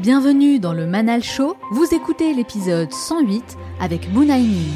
[0.00, 4.72] Bienvenue dans le Manal Show, vous écoutez l'épisode 108 avec Bounaïmin.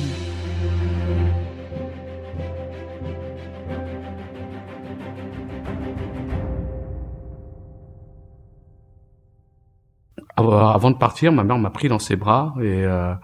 [10.36, 13.14] Avant de partir, ma mère m'a pris dans ses bras et euh,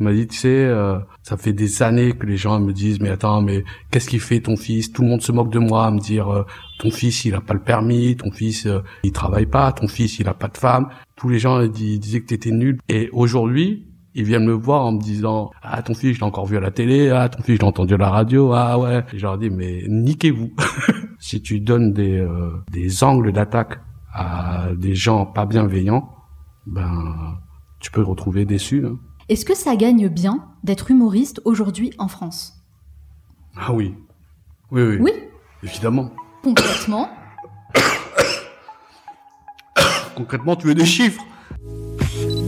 [0.00, 3.00] elle m'a dit, tu sais, euh, ça fait des années que les gens me disent,
[3.00, 4.90] mais attends, mais qu'est-ce qu'il fait ton fils?
[4.92, 6.46] Tout le monde se moque de moi, à me dire, euh,
[6.78, 10.18] ton fils, il a pas le permis, ton fils, euh, il travaille pas, ton fils,
[10.18, 10.88] il a pas de femme.
[11.16, 12.78] Tous les gens disaient que t'étais nul.
[12.88, 16.46] Et aujourd'hui, ils viennent me voir en me disant, ah, ton fils, je l'ai encore
[16.46, 19.04] vu à la télé, ah, ton fils, je l'ai entendu à la radio, ah ouais.
[19.12, 20.50] Et je leur mais niquez-vous.
[21.18, 22.26] si tu donnes des,
[22.72, 23.80] des angles d'attaque
[24.14, 26.08] à des gens pas bienveillants,
[26.66, 27.36] ben,
[27.80, 28.86] tu peux te retrouver déçu.
[28.86, 28.96] Hein.
[29.30, 32.54] Est-ce que ça gagne bien d'être humoriste aujourd'hui en France?
[33.56, 33.94] Ah oui.
[34.72, 34.96] Oui, oui.
[35.00, 35.12] Oui?
[35.62, 36.10] Évidemment.
[36.42, 37.08] Concrètement?
[40.16, 41.22] Concrètement, tu veux des chiffres?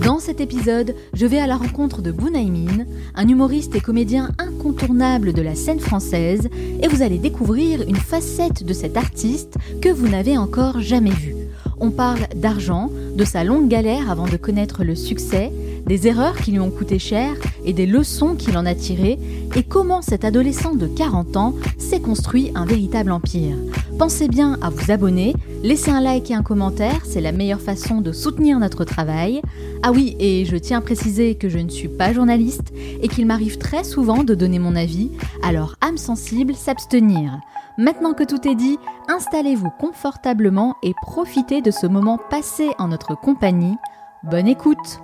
[0.04, 5.32] Dans cet épisode, je vais à la rencontre de Bounaïmin, un humoriste et comédien incontournable
[5.32, 6.48] de la scène française,
[6.82, 11.36] et vous allez découvrir une facette de cet artiste que vous n'avez encore jamais vue.
[11.84, 15.52] On parle d'argent, de sa longue galère avant de connaître le succès,
[15.84, 17.32] des erreurs qui lui ont coûté cher
[17.64, 19.18] et des leçons qu'il en a tirées,
[19.56, 23.56] et comment cet adolescent de 40 ans s'est construit un véritable empire.
[23.98, 28.00] Pensez bien à vous abonner, laisser un like et un commentaire, c'est la meilleure façon
[28.00, 29.42] de soutenir notre travail.
[29.82, 32.72] Ah oui, et je tiens à préciser que je ne suis pas journaliste
[33.02, 35.10] et qu'il m'arrive très souvent de donner mon avis,
[35.42, 37.40] alors âme sensible, s'abstenir.
[37.78, 38.78] Maintenant que tout est dit,
[39.08, 43.76] installez-vous confortablement et profitez de ce moment passé en notre compagnie.
[44.24, 45.00] Bonne écoute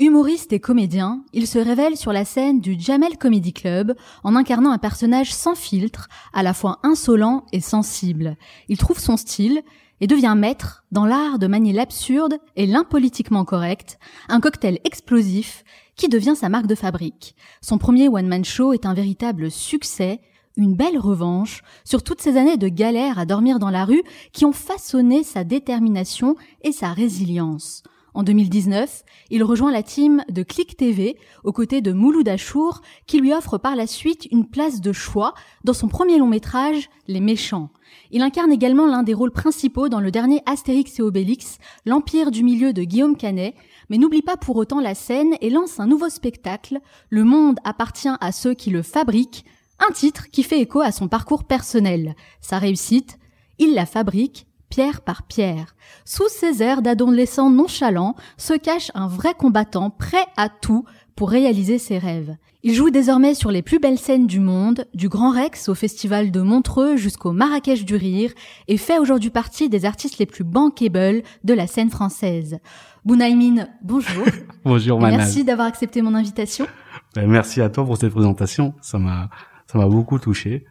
[0.00, 4.72] Humoriste et comédien, il se révèle sur la scène du Jamel Comedy Club en incarnant
[4.72, 8.36] un personnage sans filtre, à la fois insolent et sensible.
[8.68, 9.62] Il trouve son style
[10.00, 15.62] et devient maître dans l'art de manier l'absurde et l'impolitiquement correct, un cocktail explosif
[15.96, 17.36] qui devient sa marque de fabrique.
[17.60, 20.20] Son premier one-man show est un véritable succès,
[20.56, 24.02] une belle revanche sur toutes ces années de galère à dormir dans la rue
[24.32, 27.82] qui ont façonné sa détermination et sa résilience.
[28.14, 33.18] En 2019, il rejoint la team de Click TV aux côtés de Mouloud Achour qui
[33.18, 37.18] lui offre par la suite une place de choix dans son premier long métrage Les
[37.18, 37.70] Méchants.
[38.12, 42.44] Il incarne également l'un des rôles principaux dans le dernier Astérix et Obélix, L'Empire du
[42.44, 43.56] Milieu de Guillaume Canet,
[43.90, 48.08] mais n'oublie pas pour autant la scène et lance un nouveau spectacle, Le monde appartient
[48.20, 49.44] à ceux qui le fabriquent,
[49.80, 52.14] un titre qui fait écho à son parcours personnel.
[52.40, 53.18] Sa réussite,
[53.58, 55.74] il la fabrique pierre par pierre.
[56.04, 60.84] Sous ces airs d'adolescent nonchalant se cache un vrai combattant prêt à tout
[61.16, 62.36] pour réaliser ses rêves.
[62.62, 66.30] Il joue désormais sur les plus belles scènes du monde, du Grand Rex au festival
[66.30, 68.32] de Montreux jusqu'au Marrakech du Rire,
[68.68, 72.58] et fait aujourd'hui partie des artistes les plus bankable de la scène française.
[73.04, 74.24] Bounaïmin, bonjour.
[74.64, 75.18] bonjour Manal.
[75.18, 76.66] Merci d'avoir accepté mon invitation.
[77.14, 78.74] Ben, merci à toi pour cette présentation.
[78.80, 79.28] Ça m'a,
[79.66, 80.64] ça m'a beaucoup touché.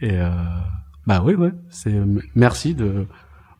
[0.00, 0.28] Et euh,
[1.06, 1.52] bah oui, ouais.
[1.70, 1.94] C'est
[2.34, 3.06] merci de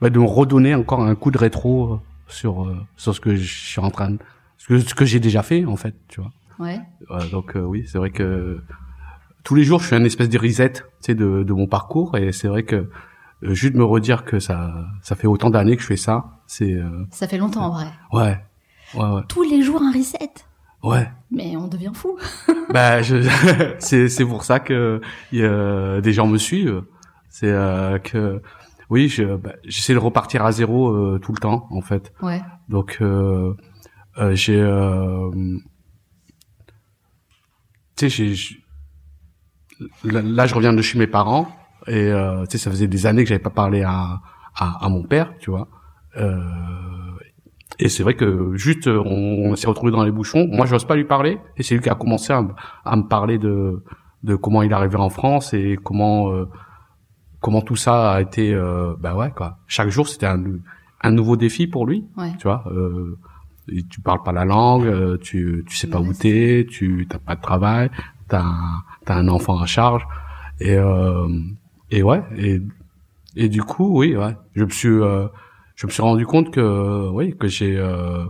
[0.02, 3.68] de me redonner encore un coup de rétro euh, sur euh, sur ce que je
[3.68, 4.18] suis en train de
[4.58, 6.32] ce que, ce que j'ai déjà fait en fait tu vois.
[6.58, 6.80] Ouais.
[7.30, 8.60] Donc euh, oui c'est vrai que
[9.44, 12.16] tous les jours je fais une espèce de reset tu sais de, de mon parcours.
[12.16, 12.90] Et c'est vrai que
[13.42, 16.78] juste me redire que ça ça fait autant d'années que je fais ça c'est
[17.10, 17.86] ça fait longtemps en vrai.
[18.12, 18.38] Ouais.
[18.94, 19.22] Ouais ouais.
[19.28, 20.30] Tous les jours un reset.
[20.82, 21.10] Ouais.
[21.30, 22.18] Mais on devient fou.
[22.68, 23.16] Bah je
[23.78, 26.82] c'est c'est pour ça que y a, des gens me suivent.
[27.28, 27.52] C'est
[28.02, 28.42] que
[28.88, 32.12] oui, bah, j'essaie de repartir à zéro euh, tout le temps, en fait.
[32.22, 32.40] Ouais.
[32.68, 33.54] Donc, euh,
[34.18, 34.62] euh, j'ai,
[37.96, 38.56] tu sais, j'ai,
[40.04, 41.48] là, je reviens de chez mes parents
[41.86, 42.10] et
[42.48, 44.20] tu sais, ça faisait des années que j'avais pas parlé à,
[44.54, 45.68] à, mon père, tu vois.
[47.78, 50.46] et c'est vrai que juste, on, s'est retrouvé dans les bouchons.
[50.50, 52.46] Moi, j'ose pas lui parler, et c'est lui qui a commencé à,
[52.84, 53.82] à, me parler de
[54.22, 56.32] de comment il est arrivé en France et comment
[57.46, 59.58] comment tout ça a été euh, bah ouais quoi.
[59.68, 60.42] Chaque jour c'était un,
[61.00, 62.04] un nouveau défi pour lui
[62.40, 63.16] tu vois euh,
[63.88, 67.36] tu parles pas la langue euh, tu tu sais pas où t'es tu t'as pas
[67.36, 67.88] de travail
[68.26, 68.50] t'as
[69.04, 70.02] t'as un enfant à charge.
[70.58, 71.28] Et euh,
[71.92, 72.60] et ouais et
[73.36, 75.28] et du coup oui ouais je me suis euh,
[75.76, 78.24] je me suis rendu compte que oui que j'ai euh,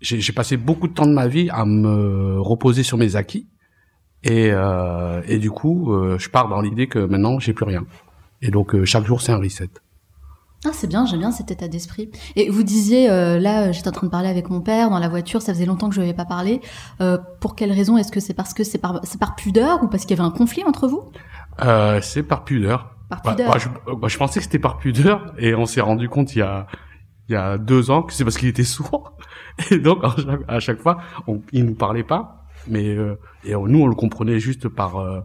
[0.00, 3.46] j'ai passé beaucoup de temps de ma vie à me reposer sur mes acquis
[4.24, 7.84] et, euh, et du coup, euh, je pars dans l'idée que maintenant, j'ai plus rien.
[8.40, 9.68] Et donc, euh, chaque jour, c'est un reset.
[10.64, 12.08] Ah, c'est bien, j'aime bien cet état d'esprit.
[12.36, 15.08] Et vous disiez, euh, là, j'étais en train de parler avec mon père dans la
[15.08, 16.60] voiture, ça faisait longtemps que je n'avais pas parlé.
[17.00, 19.88] Euh, pour quelle raison Est-ce que c'est parce que c'est par, c'est par pudeur ou
[19.88, 21.02] parce qu'il y avait un conflit entre vous?
[21.64, 22.94] Euh, C'est par pudeur.
[23.10, 23.50] Par Bah, pudeur.
[23.52, 26.38] bah, je, bah, je pensais que c'était par pudeur et on s'est rendu compte il
[26.38, 26.66] y a
[27.28, 29.12] il y a deux ans que c'est parce qu'il était sourd
[29.70, 33.54] et donc à chaque, à chaque fois on, il nous parlait pas mais euh, et
[33.54, 35.20] on- nous on le comprenait juste par euh,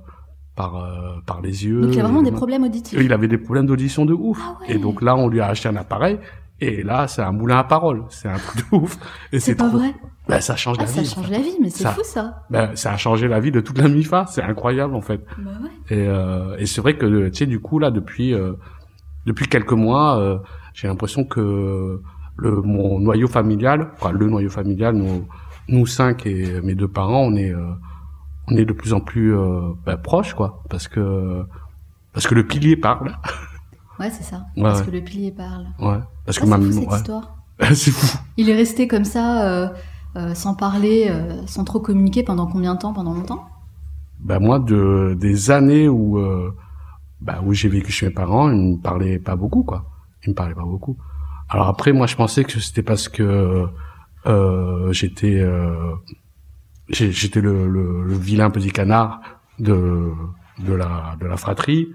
[0.55, 1.81] par euh, par les yeux.
[1.81, 2.97] Donc il a vraiment des problèmes auditifs.
[3.01, 4.75] Il avait des problèmes d'audition de ouf Ah ouais.
[4.75, 6.17] et donc là on lui a acheté un appareil
[6.59, 8.97] et là c'est un moulin à parole c'est un truc de ouf
[9.31, 9.93] et c'est pas trop- vrai.
[10.27, 12.43] bah, ça change Ah, la ça vie change la vie, mais c'est Ça- fou ça.
[12.49, 15.51] bah, ça a changé la vie de toute la MIFA c'est incroyable en fait Bah
[15.61, 15.95] ouais.
[15.95, 18.53] et, euh, et c'est vrai que tu sais du coup là depuis euh,
[19.27, 20.39] depuis quelques mois euh,
[20.73, 22.01] j'ai l'impression que
[22.37, 25.27] le mon noyau familial enfin le noyau familial nous
[25.67, 27.71] nous cinq et mes deux parents on est euh,
[28.49, 31.43] on est de plus en plus euh, bah, proches quoi parce que
[32.13, 33.15] parce que le pilier parle
[33.99, 34.45] Ouais, c'est ça.
[34.55, 34.85] Ouais, Parce ouais.
[34.85, 35.65] que le pilier parle.
[35.79, 36.97] ouais parce Ah, que ma fou cette ouais.
[36.97, 37.35] histoire.
[37.73, 39.69] c'est fou Il est resté comme ça, euh,
[40.15, 43.47] euh, sans parler, euh, sans trop communiquer pendant combien de temps Pendant longtemps?
[44.19, 46.53] Bah moi de des années où euh,
[47.21, 49.85] bah où j'ai vécu chez mes parents ils me parlaient pas beaucoup quoi
[50.23, 50.95] ils me parlaient pas beaucoup
[51.49, 53.65] alors après moi je pensais que c'était parce que euh,
[54.25, 55.95] j'étais euh,
[56.89, 59.21] j'étais le, le, le vilain petit canard
[59.59, 60.11] de
[60.59, 61.89] de la de la fratrie.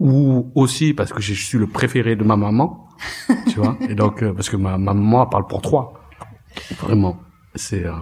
[0.00, 2.88] Ou aussi parce que je suis le préféré de ma maman
[3.48, 3.76] tu vois.
[3.88, 5.94] Et donc euh, parce que ma, ma maman elle parle pour trois.
[6.80, 7.20] Vraiment.
[7.54, 7.92] C'est euh,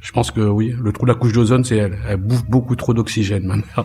[0.00, 2.76] je pense que oui le trou de la couche d'ozone c'est elle elle bouffe beaucoup
[2.76, 3.84] trop d'oxygène ma mère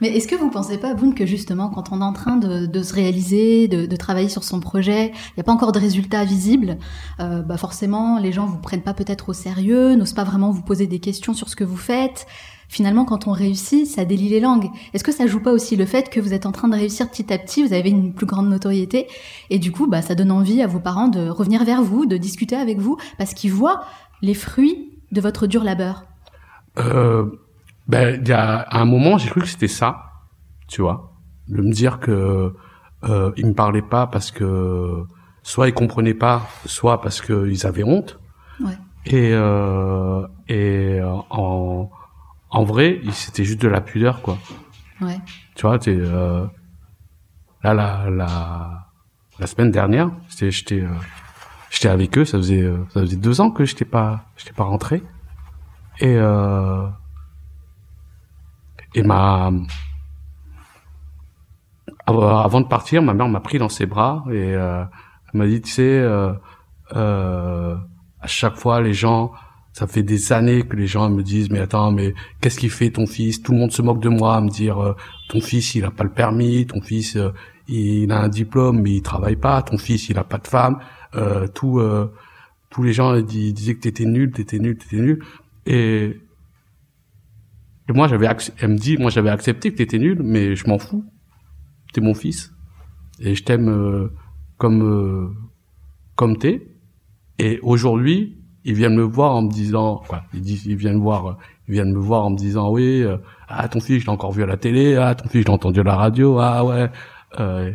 [0.00, 2.66] Mais est-ce que vous pensez pas, Boone, que justement, quand on est en train de,
[2.66, 5.78] de se réaliser, de, de travailler sur son projet, il n'y a pas encore de
[5.78, 6.78] résultats visibles,
[7.20, 10.62] euh, bah forcément, les gens vous prennent pas peut-être au sérieux, n'osent pas vraiment vous
[10.62, 12.26] poser des questions sur ce que vous faites.
[12.68, 14.70] Finalement, quand on réussit, ça délie les langues.
[14.94, 17.10] Est-ce que ça joue pas aussi le fait que vous êtes en train de réussir
[17.10, 19.08] petit à petit, vous avez une plus grande notoriété,
[19.50, 22.16] et du coup, bah, ça donne envie à vos parents de revenir vers vous, de
[22.16, 23.82] discuter avec vous, parce qu'ils voient
[24.22, 26.04] les fruits de votre dur labeur?
[26.78, 27.26] Euh,
[27.90, 30.12] ben, il y a à un moment, j'ai cru que c'était ça,
[30.68, 31.12] tu vois,
[31.48, 32.54] de me dire que
[33.02, 35.04] euh, ils me parlaient pas parce que
[35.42, 38.20] soit ils comprenaient pas, soit parce qu'ils avaient honte.
[38.60, 38.78] Ouais.
[39.06, 41.90] Et euh, et euh, en
[42.50, 44.38] en vrai, c'était juste de la pudeur, quoi.
[45.00, 45.18] Ouais.
[45.56, 46.46] Tu vois, t'es euh,
[47.64, 48.86] là la la
[49.40, 50.94] la semaine dernière, j'étais j'étais euh,
[51.70, 54.64] j'étais avec eux, ça faisait euh, ça faisait deux ans que j'étais pas j'étais pas
[54.64, 55.02] rentré
[55.98, 56.86] et euh,
[58.94, 59.50] et ma
[62.06, 64.84] av- avant de partir, ma mère m'a pris dans ses bras et euh,
[65.32, 66.32] elle m'a dit tu sais euh,
[66.96, 67.76] euh,
[68.20, 69.32] à chaque fois les gens
[69.72, 72.90] ça fait des années que les gens me disent mais attends mais qu'est-ce qu'il fait
[72.90, 73.40] ton fils?
[73.42, 74.94] Tout le monde se moque de moi à me dire euh,
[75.28, 77.30] ton fils il a pas le permis ton fils euh,
[77.68, 80.78] il a un diplôme mais il travaille pas ton fils il a pas de femme.
[81.14, 81.80] Euh, tout
[82.70, 85.24] tous les gens disaient que t'étais nul t'étais nul t'étais nul.
[85.66, 86.20] Et
[87.90, 88.28] et moi j'avais
[88.58, 91.04] elle me dit moi j'avais accepté que t'étais nul mais je m'en fous.
[91.92, 92.52] T'es mon fils.
[93.18, 94.12] Et je t'aime euh,
[94.58, 95.28] comme euh,
[96.14, 96.68] comme t'es.
[97.40, 101.38] Et aujourd'hui ils viennent me voir en me disant quoi ils disent ils viennent voir
[101.66, 103.16] ils viennent me voir en me disant oui euh,
[103.48, 105.50] ah ton fils je l'ai encore vu à la télé ah ton fils je l'ai
[105.52, 106.90] entendu à la radio ah ouais.
[107.40, 107.72] Euh,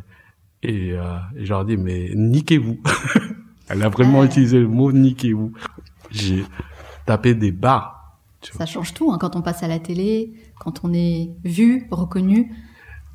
[0.64, 2.80] et, euh, et je leur dis mais niquez-vous.
[3.68, 4.26] Elle a vraiment Ah.
[4.26, 5.52] utilisé le mot niquez-vous.
[6.12, 6.46] J'ai
[7.06, 7.95] tapé des barres
[8.54, 12.54] Ça change tout hein, quand on passe à la télé, quand on est vu, reconnu.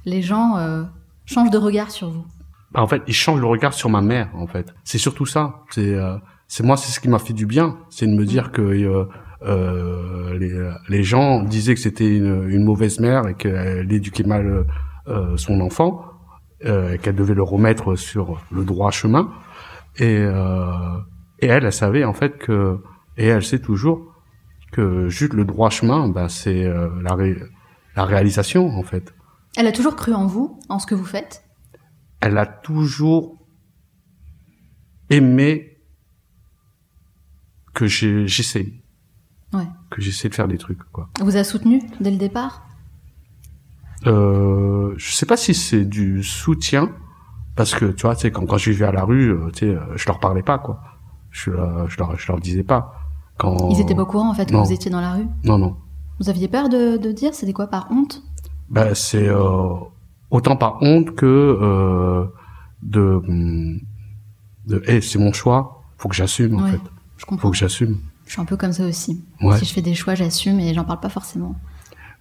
[0.05, 0.85] Les gens euh,
[1.27, 2.25] changent de regard sur vous.
[2.73, 4.73] Bah, en fait, il change le regard sur ma mère, en fait.
[4.85, 5.63] C'est surtout ça.
[5.71, 6.17] C'est, euh,
[6.49, 7.79] c'est moi, c'est ce qui m'a fait du bien.
[7.91, 9.05] C'est de me dire que euh,
[9.43, 14.67] euh, les, les gens disaient que c'était une, une mauvaise mère et qu'elle éduquait mal
[15.09, 16.05] euh, son enfant,
[16.67, 19.31] euh, et qu'elle devait le remettre sur le droit chemin.
[19.97, 20.99] Et, euh,
[21.41, 22.79] et elle, elle savait en fait que,
[23.17, 24.10] et elle sait toujours
[24.73, 27.43] que juste le droit chemin, ben c'est euh, la, ré-
[27.97, 29.15] la réalisation en fait.
[29.57, 31.43] Elle a toujours cru en vous, en ce que vous faites?
[32.23, 33.39] elle a toujours
[35.09, 35.79] aimé
[37.73, 38.83] que j'essaye,
[39.55, 39.65] Ouais.
[39.91, 41.09] que j'essaie de faire des trucs, quoi.
[41.21, 42.67] Vous a soutenu dès le départ?
[44.07, 46.95] Euh, je sais pas si c'est du soutien,
[47.57, 49.97] parce que, tu vois, quand, quand je vivais à la rue, euh, tu sais, euh,
[49.97, 50.81] je leur parlais pas, quoi.
[51.31, 53.00] Je, euh, je, leur, je leur disais pas.
[53.41, 53.71] Quand...
[53.71, 54.63] Ils étaient pas au courant en fait que Non.
[54.63, 55.27] vous étiez dans la rue.
[55.45, 55.77] Non, non.
[56.21, 58.23] Vous aviez peur de, de dire C'était quoi par honte?
[58.69, 59.73] Ben, c'est euh,
[60.31, 62.27] autant par honte que euh,
[62.83, 63.01] de...
[63.27, 63.81] hum,
[64.67, 66.73] de hey, c'est mon choix, faut que j'assume, en Ouais.
[66.73, 66.81] fait.
[67.17, 67.43] Je comprends.
[67.49, 67.99] Faut que j'assume.
[68.27, 69.25] Je suis un peu comme ça aussi.
[69.41, 69.57] Ouais.
[69.59, 71.57] Si je fais des choix, j'assume et j'en parle pas forcément.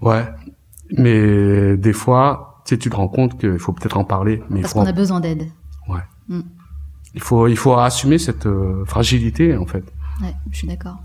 [0.01, 0.25] Ouais,
[0.97, 4.61] mais des fois, tu sais, tu te rends compte qu'il faut peut-être en parler, mais
[4.61, 5.43] Parce qu'on a besoin d'aide.
[5.89, 5.99] ouais.
[6.29, 6.41] Mm.
[7.15, 9.83] il faut, il faut assumer cette euh, fragilité en fait.
[10.21, 10.97] Ouais, je suis d'accord.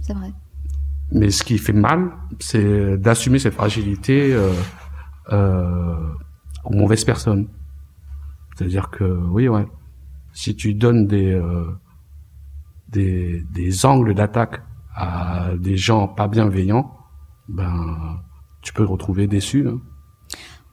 [0.00, 0.32] C'est vrai.
[1.10, 4.52] Mais ce qui fait mal, c'est d'assumer cette fragilité euh,
[5.30, 6.12] euh,
[6.64, 7.48] aux mauvaises personnes.
[8.56, 9.66] C'est-à-dire que oui, ouais,
[10.32, 11.66] si tu donnes des euh,
[12.88, 14.62] des, des angles d'attaque
[14.94, 16.96] à des gens pas bienveillants,
[17.48, 18.20] ben
[18.60, 19.68] tu peux te retrouver déçu.
[19.68, 19.80] Hein.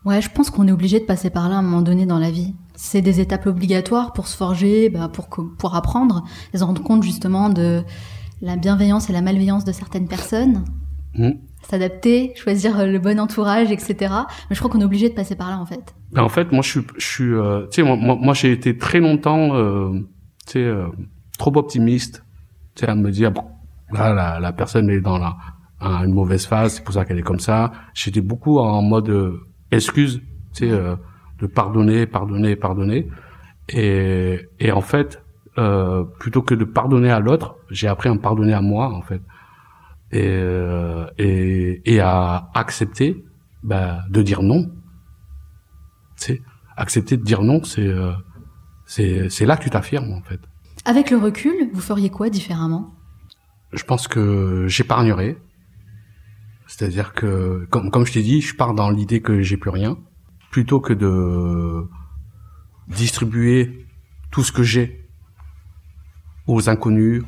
[0.06, 2.20] Ouais, je pense qu'on est obligé de passer par là à un moment donné dans
[2.20, 2.56] la vie.
[2.82, 7.04] C'est des étapes obligatoires pour se forger, bah, pour pour apprendre, et se rendre compte
[7.04, 7.84] justement de
[8.42, 10.64] la bienveillance et la malveillance de certaines personnes.
[11.16, 11.32] Mmh.
[11.70, 13.96] S'adapter, choisir le bon entourage, etc.
[14.50, 15.94] Mais je crois qu'on est obligé de passer par là en fait.
[16.14, 18.54] Ben, en fait, moi je suis, je suis, euh, tu sais, moi, moi, moi, j'ai
[18.54, 20.00] été très longtemps, euh,
[20.48, 20.88] tu sais, euh,
[21.38, 22.24] trop optimiste,
[22.76, 23.44] tu sais, à me dire, bon,
[23.92, 25.36] là, la, la personne est dans la,
[25.82, 27.74] une mauvaise phase, c'est pour ça qu'elle est comme ça.
[27.94, 30.22] J'étais beaucoup en mode euh, excuse,
[30.54, 30.96] tu sais, euh,
[31.40, 33.10] de pardonner, pardonner, pardonner.
[33.70, 35.24] Et, et en fait,
[35.58, 39.02] euh, plutôt que de pardonner à l'autre, j'ai appris à me pardonner à moi, en
[39.02, 39.22] fait.
[40.12, 43.24] Et, euh, et, et à accepter
[43.64, 44.72] bah, de dire non.
[46.18, 46.42] Tu sais,
[46.76, 48.12] accepter de dire non, c'est euh,
[48.86, 50.40] c'est c'est là que tu t'affirmes, en fait.
[50.86, 52.96] Avec le recul, vous feriez quoi différemment?
[53.72, 55.38] Je pense que j'épargnerai.
[56.66, 59.98] C'est-à-dire que, comme, comme je t'ai dit, je pars dans l'idée que j'ai plus rien,
[60.52, 61.86] plutôt que de
[62.88, 63.86] distribuer
[64.32, 65.08] tout ce que j'ai
[66.48, 67.24] aux inconnus,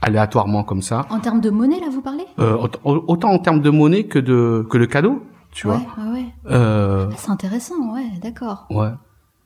[0.00, 1.06] aléatoirement comme ça.
[1.10, 2.24] En termes de monnaie, là, vous parlez?
[2.38, 6.04] Euh, Autant en termes de monnaie que de que le cadeau, tu ouais, vois.
[6.04, 6.26] Ouais, ouais.
[6.46, 8.66] Euh, C'est intéressant, ouais, d'accord.
[8.70, 8.90] ouais.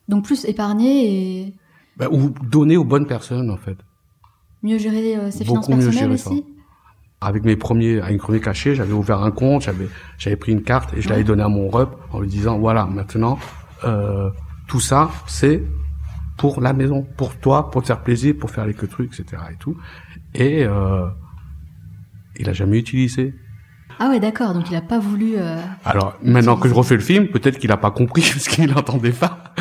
[0.08, 1.54] Donc plus épargner et
[1.96, 3.78] Bah, ou donner aux bonnes personnes, en fait.
[4.62, 6.30] mieux gérer euh, ses Beaucoup finances personnelles ça.
[7.20, 10.62] Avec mes premiers, avec mes premiers cachets, j'avais ouvert un compte, j'avais, j'avais pris une
[10.62, 11.26] carte et je l'avais Ouais.
[11.26, 13.38] donné à mon rep en lui disant, voilà, maintenant,
[13.84, 14.30] euh,
[14.68, 15.62] tout ça, c'est
[16.36, 19.42] pour la maison, pour toi, pour te faire plaisir, pour faire les que trucs, etc.
[19.52, 19.76] et tout.
[20.34, 21.08] Et, euh,
[22.38, 23.34] il a jamais utilisé.
[23.98, 24.54] Ah ouais, d'accord.
[24.54, 25.32] Donc il a pas voulu.
[25.36, 28.70] euh, Alors, maintenant que je refais le film, peut-être qu'il a pas compris parce qu'il
[28.70, 29.52] n'entendait pas.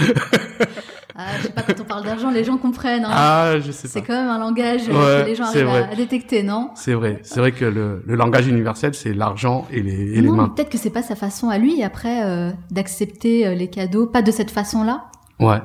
[1.20, 3.04] Ah, je sais pas quand on parle d'argent, les gens comprennent.
[3.04, 3.10] hein.
[3.12, 4.08] Ah, je sais C'est pas.
[4.08, 6.70] quand même un langage Ouais, que les gens c'est arrivent à, détecter, non?
[6.76, 7.20] C'est vrai.
[7.24, 10.38] C'est vrai que le, le langage universel, c'est l'argent et les, et les Non, mais
[10.44, 10.50] mains.
[10.50, 14.22] peut-être que c'est pas sa façon à lui après euh, d'accepter euh, les cadeaux, pas
[14.22, 15.06] de cette façon-là?
[15.40, 15.60] Ouais.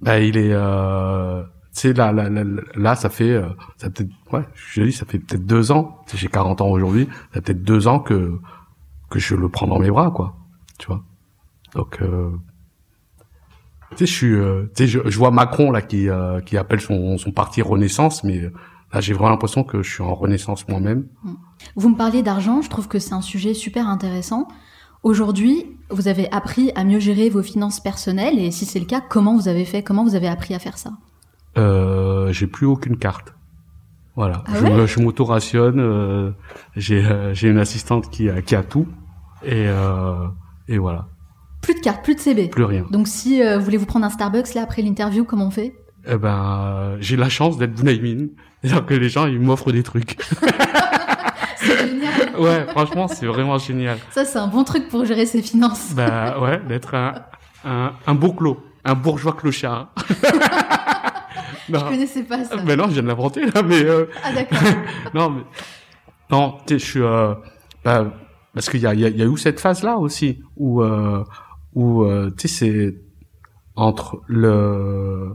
[0.00, 1.42] Bah, il est, euh,
[1.74, 2.44] tu sais, là, là, là,
[2.76, 5.98] là, ça fait, euh, ça peut-être, ouais, je dis, ça fait peut-être deux ans.
[6.14, 7.08] J'ai 40 ans aujourd'hui.
[7.32, 8.38] Ça fait peut-être deux ans que
[9.10, 10.36] que je le prends dans mes bras, quoi.
[10.78, 11.02] Tu vois?
[11.74, 12.30] Donc, euh,
[13.90, 16.56] tu sais, je suis, euh, tu sais, je, je vois Macron là qui euh, qui
[16.56, 18.52] appelle son son parti Renaissance, mais euh,
[18.92, 21.06] là, j'ai vraiment l'impression que je suis en Renaissance moi-même.
[21.76, 24.46] Vous me parliez d'argent, je trouve que c'est un sujet super intéressant.
[25.02, 29.00] Aujourd'hui, vous avez appris à mieux gérer vos finances personnelles et si c'est le cas,
[29.00, 30.90] comment vous avez fait Comment vous avez appris à faire ça?
[31.56, 33.34] Euh, j'ai plus aucune carte.
[34.16, 34.86] Voilà, Ah je, ouais?
[34.86, 35.78] je m'auto-rationne.
[35.78, 36.30] euh,
[36.76, 38.86] j'ai euh, j'ai une assistante qui a qui a tout
[39.44, 40.26] et euh,
[40.66, 41.06] et voilà,
[41.62, 42.48] Plus de cartes, plus de CB.
[42.48, 42.86] plus rien.
[42.90, 45.74] Donc si euh, vous voulez vous prendre un Starbucks là après l'interview, comment on fait?
[46.06, 48.28] Eh ben, j'ai la chance d'être Bounaïmin,
[48.62, 50.16] c'est-à-dire que les gens ils m'offrent des trucs.
[51.56, 52.12] C'est génial.
[52.38, 53.98] ouais, franchement, c'est vraiment génial.
[54.12, 55.92] Ça c'est un bon truc pour gérer ses finances.
[55.94, 57.14] Bah ouais, d'être un
[57.64, 59.92] un un bourclos, un bourgeois clochard.
[61.68, 62.54] non, Je connaissais pas ça.
[62.64, 64.58] mais non, je viens de l'inventer là, mais euh, Ah d'accord.
[65.14, 65.42] non, mais
[66.30, 67.34] non, je suis euh,
[67.84, 68.06] bah,
[68.54, 70.38] parce qu'il y a, il y, a, il y a eu cette phase là aussi
[70.56, 71.24] où euh,
[71.74, 72.54] où euh, tu sais
[72.90, 72.94] c'est
[73.76, 75.34] entre le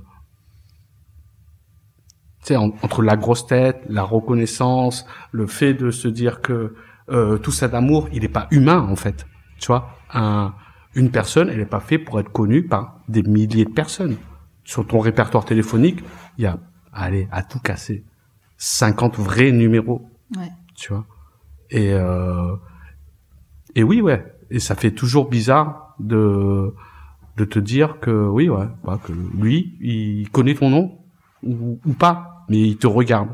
[2.41, 6.75] tu sais en- entre la grosse tête, la reconnaissance, le fait de se dire que
[7.09, 9.25] euh, tout ça d'amour, il n'est pas humain en fait.
[9.59, 10.53] Tu vois, un,
[10.95, 14.17] une personne, elle n'est pas faite pour être connue par des milliers de personnes.
[14.65, 16.03] Sur ton répertoire téléphonique,
[16.37, 16.57] il y a,
[16.93, 18.03] allez, à tout casser,
[18.57, 20.49] 50 vrais numéros Ouais.
[20.75, 21.05] tu vois.
[21.69, 22.55] Et euh,
[23.75, 24.33] et oui, ouais.
[24.49, 26.73] Et ça fait toujours bizarre de
[27.35, 30.99] de te dire que oui, ouais, bah, que lui, il connaît ton nom
[31.41, 33.29] ou, ou pas, mais il te regarde.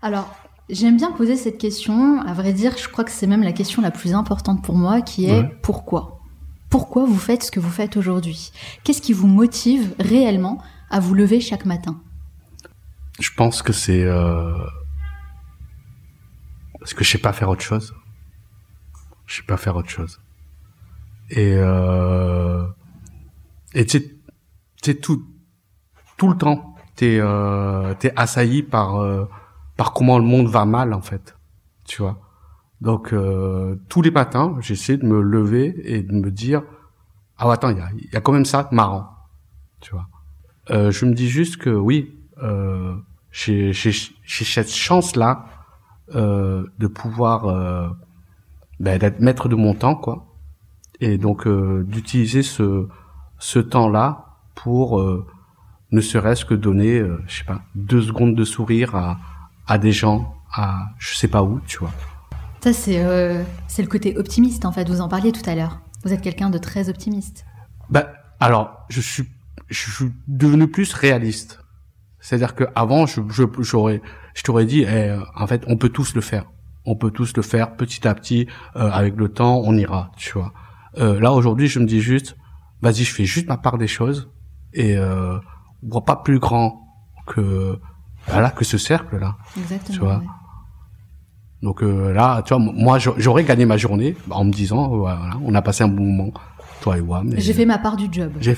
[0.00, 0.34] Alors,
[0.70, 2.22] j'aime bien poser cette question.
[2.22, 5.02] À vrai dire, je crois que c'est même la question la plus importante pour moi,
[5.02, 5.58] qui est Ouais.
[5.62, 6.20] pourquoi?
[6.70, 8.50] Pourquoi vous faites ce que vous faites aujourd'hui?
[8.82, 12.00] Qu'est-ce qui vous motive réellement à vous lever chaque matin?
[13.20, 14.54] Je pense que c'est euh,
[16.78, 17.94] parce que je sais pas faire autre chose.
[19.26, 20.20] Je sais pas faire autre chose.
[21.30, 22.66] Et euh,
[23.74, 24.18] et sais
[24.94, 25.22] tout
[26.16, 29.26] tout le temps, t'es euh, t'es assailli par euh,
[29.76, 31.36] par comment le monde va mal en fait,
[31.84, 32.18] tu vois.
[32.80, 36.62] Donc euh, tous les matins, j'essaie de me lever et de me dire
[37.36, 39.08] ah attends, il y a, il y a quand même ça marrant,
[39.80, 40.08] tu vois.
[40.70, 42.96] Euh, je me dis juste que oui, euh,
[43.30, 45.46] j'ai cette chance là
[46.14, 47.88] euh, de pouvoir euh,
[48.80, 50.27] ben, d'être maître de mon temps quoi
[51.00, 52.88] Et donc euh, d'utiliser ce
[53.38, 55.26] ce temps-là pour euh,
[55.92, 59.18] ne serait-ce que donner, euh, je sais pas, deux secondes de sourire à
[59.66, 61.92] à des gens, à je sais pas où, tu vois.
[62.60, 64.88] Ça, c'est euh, c'est le côté optimiste, en fait.
[64.88, 65.80] Vous en parliez tout à l'heure.
[66.04, 67.44] Vous êtes quelqu'un de très optimiste.
[67.90, 68.06] Ben
[68.40, 69.24] alors je suis
[69.68, 71.60] je suis devenu plus réaliste.
[72.20, 74.02] C'est-à-dire que avant je je j'aurais
[74.34, 76.46] je t'aurais dit eh, en fait on peut tous le faire.
[76.84, 80.32] On peut tous le faire petit à petit euh, avec le temps on ira, tu
[80.32, 80.52] vois.
[80.96, 82.36] Euh, là aujourd'hui je me dis juste
[82.80, 84.30] vas-y je fais juste ma part des choses
[84.72, 85.38] et euh,
[85.84, 86.86] on voit pas plus grand
[87.26, 87.78] que
[88.26, 89.36] voilà que ce cercle là.
[89.58, 89.94] Exactement.
[89.94, 90.16] Tu vois.
[90.18, 90.24] ouais.
[91.62, 95.32] Donc euh, là tu vois moi j'a- j'aurais gagné ma journée en me disant voilà
[95.44, 96.32] on a passé un bon moment
[96.80, 98.32] toi et et- J'ai fait ma part du job.
[98.40, 98.56] j'ai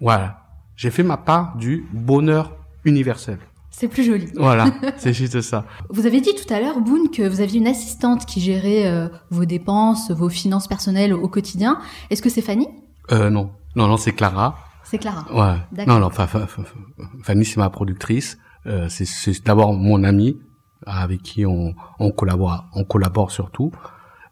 [0.00, 0.44] voilà.
[0.76, 2.52] J'ai fait ma part du bonheur
[2.84, 3.38] universel.
[3.78, 4.26] C'est plus joli.
[4.36, 4.66] Voilà,
[4.98, 5.64] c'est juste ça.
[5.88, 9.08] Vous avez dit tout à l'heure, Boone, que vous aviez une assistante qui gérait euh,
[9.30, 11.78] vos dépenses, vos finances personnelles au quotidien.
[12.10, 12.66] Est-ce que c'est Fanny?
[13.12, 14.58] Euh, non, non, non, c'est Clara.
[14.82, 15.24] C'est Clara.
[15.32, 15.84] Ouais.
[15.86, 16.74] Non, non, Fa- Fa- Fa- Fa-
[17.22, 18.36] Fanny, c'est ma productrice.
[18.66, 20.36] Euh, c'est, d'abord mon amie
[20.84, 23.70] avec qui on, on collabore, on collabore surtout.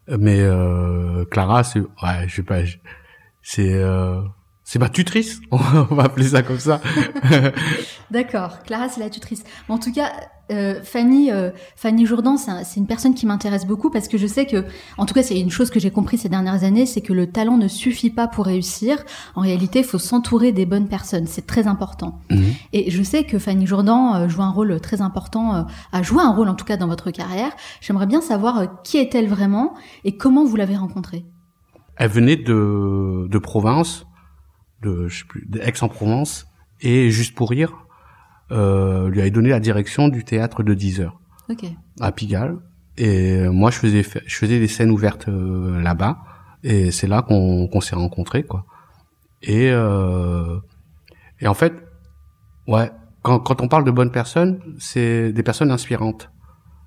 [0.09, 2.59] Mais euh, Clara, c'est, ouais, je sais pas,
[3.41, 4.21] c'est, euh,
[4.69, 5.39] c'est ma tutrice.
[5.51, 5.57] On
[5.95, 6.81] va appeler ça comme ça.
[8.11, 8.63] D'accord.
[8.63, 9.43] Clara, c'est la tutrice.
[9.67, 10.09] Mais en tout cas,
[10.51, 14.17] euh, Fanny, euh, Fanny Jourdan, c'est un- c'est une personne qui m'intéresse beaucoup parce que
[14.17, 14.65] je sais que,
[14.97, 17.27] en tout cas, c'est une chose que j'ai compris ces dernières années, c'est que le
[17.31, 18.97] talent ne suffit pas pour réussir.
[19.35, 21.27] En réalité, il faut s'entourer des bonnes personnes.
[21.27, 22.19] C'est très important.
[22.29, 22.43] Mhm.
[22.73, 25.61] Et je sais que Fanny Jourdan euh, joue un rôle très important, euh,
[25.93, 27.51] a joué un rôle en tout cas dans votre carrière.
[27.79, 31.23] J'aimerais bien savoir euh, qui est-elle vraiment et comment vous l'avez rencontrée?
[31.95, 34.05] Elle venait de, de province,
[34.81, 36.47] de, je sais plus, d'Aix-en-Provence,
[36.81, 37.73] et juste pour rire,
[38.51, 41.19] euh, lui avait donné la direction du théâtre de 10 heures
[41.49, 41.65] Ok.
[41.99, 42.57] à Pigalle.
[42.97, 46.17] Et moi, je faisais, fa- je faisais des scènes ouvertes euh, là-bas,
[46.63, 48.65] et c'est là qu'on qu'on s'est rencontrés, quoi.
[49.43, 50.57] Et euh,
[51.39, 51.73] et en fait,
[52.67, 52.89] ouais,
[53.21, 56.31] quand quand on parle de bonnes personnes, c'est des personnes inspirantes.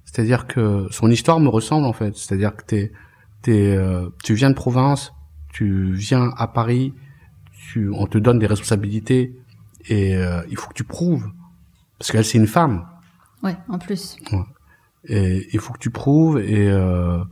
[0.05, 2.16] C'est-à-dire que son histoire me ressemble en fait.
[2.16, 2.92] C'est-à-dire que t'es
[3.42, 5.12] t'es euh, tu viens de province,
[5.53, 6.92] tu viens à Paris,
[7.72, 9.37] tu on te donne des responsabilités
[9.88, 11.26] et euh, il faut que tu prouves.
[11.98, 12.87] Parce qu'elle c'est une femme.
[13.42, 14.16] Ouais, en plus.
[15.04, 17.22] et il faut que tu prouves et euh,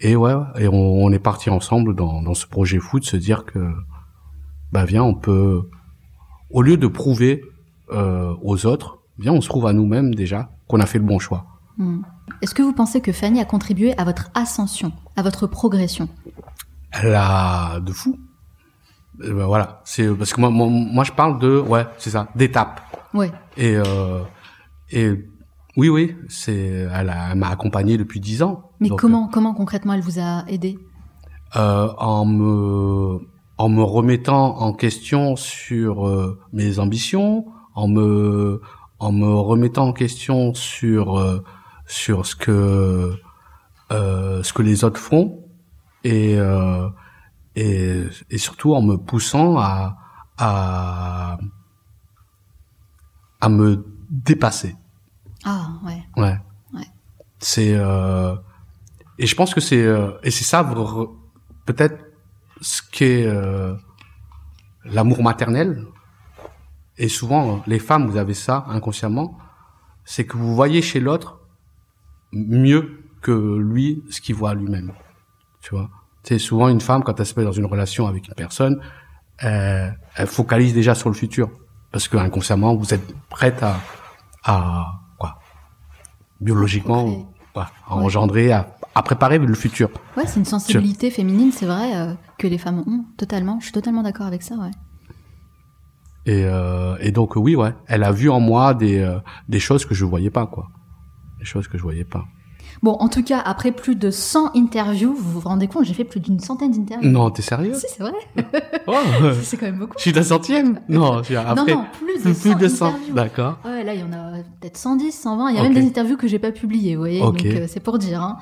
[0.00, 3.16] et ouais et on, on est parti ensemble dans dans ce projet fou de se
[3.16, 3.72] dire que
[4.72, 5.68] bah viens on peut
[6.50, 7.42] au lieu de prouver
[7.90, 11.18] euh, aux autres viens on se prouve à nous-mêmes déjà qu'on a fait le bon
[11.18, 11.46] choix.
[11.78, 12.02] Hmm.
[12.42, 16.08] Est-ce que vous pensez que Fanny a contribué à votre ascension, à votre progression?
[16.92, 18.18] Elle a de fou
[19.18, 22.80] ben voilà c'est parce que moi, moi moi je parle de ouais c'est ça d'étapes.
[23.14, 23.32] Ouais.
[23.56, 24.20] et euh,
[24.90, 25.10] et
[25.76, 28.70] oui oui c'est elle m'a accompagné depuis dix ans.
[28.80, 30.78] Mais Donc, comment, comment concrètement elle vous a aidé?
[31.56, 33.18] Euh, en me
[33.58, 38.60] en me remettant en question sur euh, mes ambitions, en me
[38.98, 41.42] en me remettant en question sur euh,
[41.86, 43.14] sur ce que
[43.92, 45.42] euh, ce que les autres font.
[46.04, 46.88] Et euh,
[47.56, 49.96] et, et surtout en me poussant à
[50.38, 51.38] à
[53.40, 54.76] à me dépasser.
[55.44, 56.02] Ah, ouais.
[56.16, 56.38] Ouais.
[56.74, 56.86] Ouais.
[57.38, 58.36] C'est euh,
[59.18, 60.62] et je pense que c'est euh, et c'est ça
[61.64, 62.04] peut-être
[62.60, 63.74] ce qu'est euh,
[64.84, 65.84] l'amour maternel.
[66.98, 69.38] Et souvent les femmes vous avez ça inconsciemment,
[70.04, 71.40] c'est que vous voyez chez l'autre
[72.32, 74.92] mieux que lui ce qu'il voit lui-même.
[75.60, 75.90] Tu vois?
[76.26, 78.80] C'est souvent une femme quand elle se met dans une relation avec une personne,
[79.44, 81.50] euh, elle focalise déjà sur le futur
[81.92, 83.76] parce que inconsciemment vous êtes prête à
[84.42, 84.86] à
[85.18, 85.38] quoi
[86.40, 91.66] biologiquement ouais, à engendrer à, à préparer le futur Ouais, c'est une sensibilité féminine, c'est
[91.66, 93.04] vrai, euh, que les femmes ont.
[93.16, 93.58] Totalement.
[93.60, 94.70] Je suis totalement d'accord avec ça, ouais.
[96.26, 99.84] et euh, et donc oui ouais elle a vu en moi des euh, des choses
[99.86, 100.66] que je voyais pas quoi
[101.38, 102.24] des choses que je voyais pas
[102.82, 106.04] Bon, en tout cas, après plus de 100 interviews, vous vous rendez compte, j'ai fait
[106.04, 107.10] plus d'une centaine d'interviews.
[107.10, 107.74] non t'es sérieux?
[107.74, 108.12] Si, c'est vrai.
[108.86, 108.94] oh,
[109.42, 109.94] C'est quand même beaucoup.
[109.96, 110.80] je suis la centième?
[110.88, 113.14] Non je suis après non, non, plus de plus, 100 plus de 100 interviews.
[113.14, 115.50] d'accord Ouais, là, il y en a peut-être 110, 120.
[115.50, 117.22] Il y a même des interviews que j'ai pas publiées, vous voyez.
[117.22, 117.42] Ok.
[117.42, 118.22] Donc, euh, c'est pour dire.
[118.22, 118.38] Hein.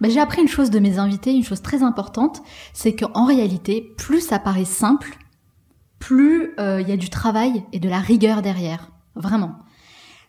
[0.00, 2.42] Bah, j'ai appris une chose de mes invités, une chose très importante,
[2.72, 5.16] c'est qu'en réalité, plus ça paraît simple,
[5.98, 8.90] plus euh, il y a du travail et de la rigueur derrière.
[9.14, 9.52] Vraiment.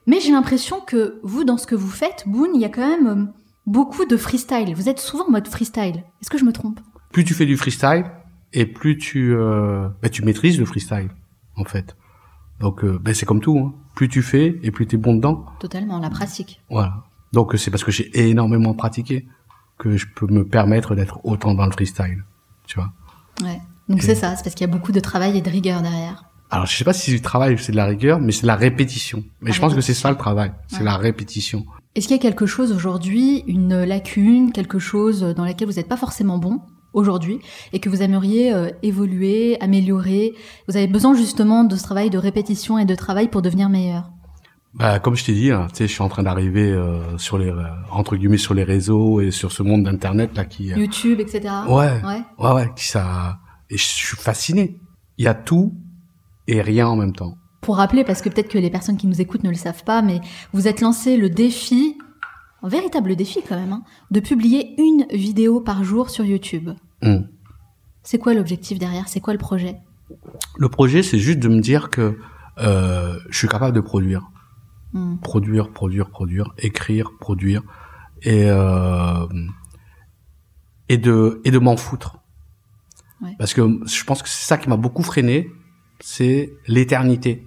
[0.08, 2.88] Mais j'ai l'impression que vous, dans ce que vous faites, Boone, il y a quand
[2.88, 3.26] même euh,
[3.66, 4.74] beaucoup de freestyle.
[4.76, 6.04] Vous êtes souvent en mode freestyle.
[6.22, 6.80] Est-ce que je me trompe?
[7.12, 8.06] Plus tu fais du freestyle
[8.54, 11.10] et plus tu euh, ben, tu maîtrises le freestyle
[11.58, 11.96] en fait
[12.60, 13.74] donc euh, ben, c'est comme tout hein.
[13.96, 16.62] plus tu fais et plus t'es bon dedans Totalement, la pratique.
[16.70, 17.04] Voilà.
[17.34, 19.28] Donc c'est parce que j'ai énormément pratiqué
[19.78, 22.24] que je peux me permettre d'être autant dans le freestyle.
[22.66, 22.94] Tu vois.
[23.44, 23.60] Ouais.
[23.90, 26.26] Donc c'est ça, c'est parce qu'il y a beaucoup de travail et de rigueur derrière.
[26.50, 28.44] Alors je sais pas si c'est du travail ou c'est de la rigueur, mais c'est
[28.44, 29.24] de la répétition.
[29.42, 30.84] Mais La je pense que c'est ça le travail, c'est Ouais.
[30.84, 31.66] la répétition.
[31.96, 35.88] Est-ce qu'il y a quelque chose aujourd'hui, une lacune, quelque chose dans laquelle vous n'êtes
[35.88, 36.60] pas forcément bon
[36.92, 37.40] aujourd'hui
[37.72, 40.34] et que vous aimeriez euh, évoluer, améliorer?
[40.68, 44.12] Vous avez besoin justement de ce travail de répétition et de travail pour devenir meilleur.
[44.74, 47.38] Bah, comme je t'ai dit, hein, tu sais, je suis en train d'arriver euh, sur
[47.38, 50.78] les euh, entre guillemets sur les réseaux et sur ce monde d'internet là qui euh,
[50.78, 51.54] YouTube, etc.
[51.70, 52.22] ouais, Ouais.
[52.40, 54.82] ouais ouais qui ça et je suis fasciné.
[55.18, 55.74] Il y a tout
[56.48, 57.36] et rien en même temps.
[57.66, 60.04] Pour rappeler, parce que peut-être que les personnes qui nous écoutent ne le savent pas,
[60.04, 60.22] mais
[60.54, 61.98] vous êtes lancé le défi,
[62.62, 66.70] un véritable défi quand même, hein, de publier une vidéo par jour sur YouTube.
[67.02, 67.28] Hum.
[68.04, 69.08] C'est quoi l'objectif derrière?
[69.08, 69.78] C'est quoi le projet?
[70.60, 72.20] Le projet, c'est juste de me dire que
[72.60, 74.30] euh, je suis capable de produire,
[74.94, 75.18] Hmm.
[75.18, 77.64] produire, produire, produire, écrire, produire
[78.22, 79.28] et euh,
[80.88, 82.20] et de et de m'en foutre.
[83.22, 83.36] Ouais.
[83.38, 85.52] Parce que je pense que c'est ça qui m'a beaucoup freiné,
[86.00, 87.46] c'est l'éternité.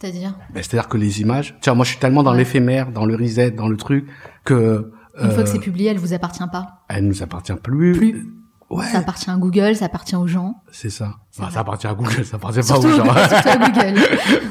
[0.00, 2.38] C'est-à-dire Ben, C'est-à-dire que les images, tiens, moi je suis tellement dans Ouais.
[2.38, 4.06] l'éphémère, dans le reset, dans le truc
[4.44, 6.84] que Une fois que euh, c'est publié, elle vous appartient pas.
[6.88, 7.92] elle nous appartient plus.
[7.92, 8.26] Plus.
[8.70, 10.56] Ouais, Ça appartient à Google, ça appartient aux gens.
[10.72, 11.16] c'est ça.
[11.36, 11.50] Vrai.
[11.52, 13.28] ça appartient à Google, ça appartient Surtout, pas aux gens.
[13.28, 14.00] surtout à Google.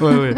[0.00, 0.34] ouais, ouais,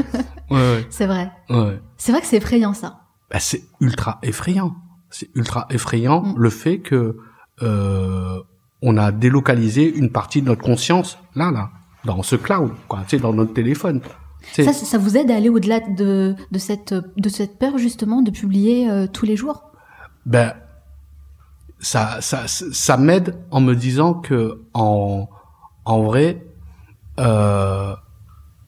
[0.50, 1.30] ouais, C'est vrai.
[1.50, 1.56] ouais.
[1.56, 1.80] ouais.
[1.96, 3.00] C'est vrai que c'est effrayant ça.
[3.30, 4.74] Bah, c'est ultra effrayant.
[5.10, 6.34] C'est ultra effrayant Mm.
[6.38, 7.16] le fait que
[7.62, 8.40] euh,
[8.82, 11.70] on a délocalisé une partie de notre conscience là, là,
[12.04, 14.00] dans ce cloud, quoi, tu sais, dans notre téléphone.
[14.52, 18.30] Ça, ça vous aide à aller au-delà de, de, cette, de cette peur justement de
[18.30, 19.70] publier euh, tous les jours?
[20.24, 20.54] Ben
[21.78, 25.28] ça ça ça m'aide en me disant que en
[25.84, 26.42] en vrai
[27.18, 27.94] euh,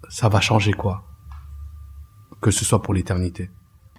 [0.08, 1.04] ça va changer quoi.
[2.40, 3.50] Que ce soit pour l'éternité.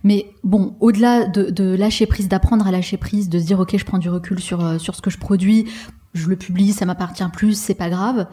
[0.04, 3.76] Mais bon, au-delà de, de lâcher prise, d'apprendre à lâcher prise, de se dire ok,
[3.76, 5.70] je prends du recul sur euh, sur ce que je produis,
[6.14, 8.28] je le publie, ça m'appartient plus, c'est pas grave.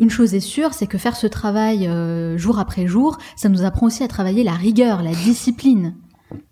[0.00, 3.64] Une chose est sûre, c'est que faire ce travail euh, jour après jour, ça nous
[3.64, 5.94] apprend aussi à travailler la rigueur, la discipline.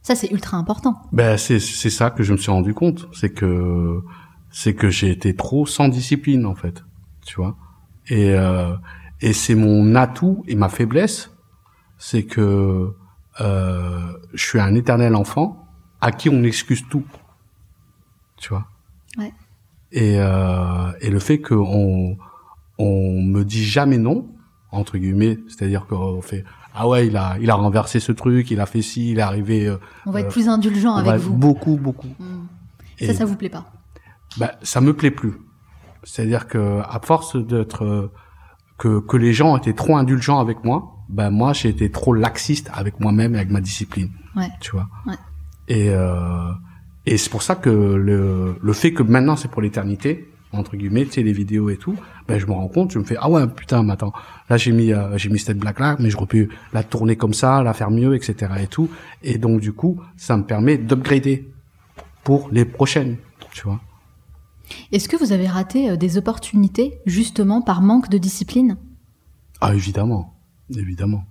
[0.03, 0.95] Ça, c'est ultra important.
[1.13, 4.01] ben c'est c'est ça que je me suis rendu compte c'est que
[4.51, 6.85] c'est que j'ai été trop sans discipline en fait
[7.27, 7.57] tu vois?
[8.09, 8.77] Et euh,
[9.21, 11.31] et c'est mon atout et ma faiblesse
[11.99, 12.93] c'est que
[13.41, 15.67] euh, je suis un éternel enfant
[16.01, 17.05] à qui on excuse tout
[18.37, 18.67] tu vois?
[19.19, 19.33] Ouais.
[19.91, 21.55] et euh, et le fait que
[22.85, 24.29] on me dit jamais non
[24.71, 28.61] entre guillemets c'est-à-dire qu'on fait ah ouais il a il a renversé ce truc il
[28.61, 31.35] a fait ci il est arrivé euh, On va être Euh, plus indulgent avec vous.
[31.35, 32.47] beaucoup beaucoup Hmm.
[32.99, 33.65] Et- Ça, ça vous plaît pas?
[34.39, 35.35] Bah, ça me plaît plus.
[36.05, 38.11] C'est-à-dire que à force d'être euh,
[38.79, 42.71] que que les gens étaient trop indulgents avec moi, ben moi j'ai été trop laxiste
[42.73, 44.11] avec moi-même et avec ma discipline.
[44.37, 44.49] Ouais.
[44.61, 44.89] Tu vois?
[45.07, 45.15] Ouais.
[45.69, 46.51] Et euh,
[47.07, 51.05] et c'est pour ça que le le fait que maintenant c'est pour l'éternité entre guillemets,
[51.05, 51.97] tu sais les vidéos et tout,
[52.29, 54.13] ben je me rends compte, je me fais ah ouais putain mais attends
[54.51, 57.35] là j'ai mis euh, j'ai mis cette blague là mais j'aurais pu la tourner comme
[57.35, 58.89] ça, la faire mieux etc et tout
[59.23, 61.49] et donc du coup ça me permet d'upgrader
[62.25, 63.17] pour les prochaines,
[63.53, 63.81] tu vois.
[64.93, 68.77] Est-ce que vous avez raté euh, des opportunités justement par manque de discipline?
[69.61, 70.35] Ah évidemment,
[70.75, 71.25] évidemment.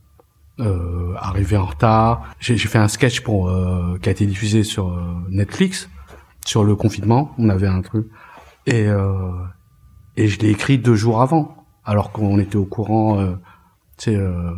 [0.59, 4.63] Euh, arrivé en retard, j'ai j'ai fait un sketch pour euh, qui a été diffusé
[4.63, 5.89] sur euh, Netflix
[6.45, 7.33] sur le confinement.
[7.37, 8.07] On avait un truc
[8.65, 9.31] et euh,
[10.17, 13.19] et je l'ai écrit deux jours avant, alors qu'on était au courant.
[13.19, 13.35] Euh,
[13.97, 14.51] tu sais, euh,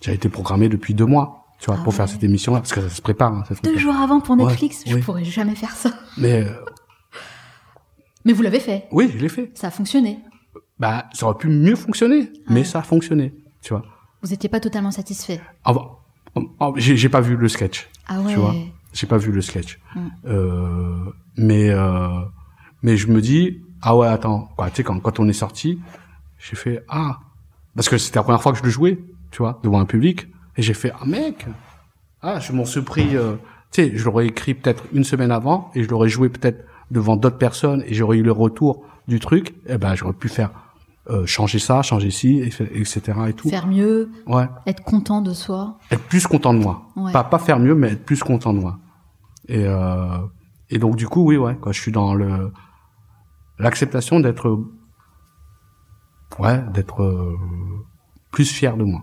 [0.00, 2.80] j'ai été programmé depuis deux mois, tu vois, Ah pour faire cette émission-là, parce que
[2.82, 3.32] ça se prépare.
[3.32, 5.00] Hein, Deux jours avant pour Ouais, Netflix Je oui.
[5.00, 5.90] pourrais jamais faire ça.
[6.18, 6.50] Mais euh,
[8.24, 8.86] Mais vous l'avez fait.
[8.92, 9.50] oui, je l'ai fait.
[9.54, 10.18] Ça a fonctionné.
[10.78, 12.64] Bah, ça aurait pu mieux fonctionner, mais Ouais.
[12.64, 13.82] ça a fonctionné, tu vois.
[14.22, 15.40] Vous n'étiez pas totalement satisfait.
[15.64, 16.00] Avant,
[16.60, 17.88] oh, j'ai j'ai pas vu le sketch.
[18.08, 18.32] Ah ouais.
[18.32, 18.54] Tu vois.
[18.92, 19.78] J'ai pas vu le sketch.
[19.94, 20.00] Mm.
[20.26, 20.96] Euh,
[21.36, 22.20] mais euh,
[22.84, 25.80] mais je me dis ah ouais attends quoi tu sais quand quand on est sorti
[26.38, 27.18] j'ai fait ah
[27.74, 28.98] parce que c'était la première fois que je le jouais
[29.32, 31.46] tu vois devant un public et j'ai fait ah mec
[32.22, 33.34] ah je m'en suis pris euh,
[33.72, 37.16] tu sais je l'aurais écrit peut-être une semaine avant et je l'aurais joué peut-être devant
[37.16, 40.50] d'autres personnes et j'aurais eu le retour du truc et ben j'aurais pu faire
[41.10, 45.78] euh, changer ça changer ci etc et tout Faire mieux, ouais être content de soi.
[45.90, 46.86] être plus content de moi.
[46.96, 47.12] Ouais.
[47.12, 48.78] Pas pas faire mieux, mais être plus content de moi.
[49.48, 50.18] Et euh,
[50.70, 52.50] et donc du coup, oui, ouais, quoi, je suis dans le
[53.58, 54.58] l'acceptation d'être
[56.38, 57.36] ouais, d'être euh,
[58.30, 59.02] plus fier de moi.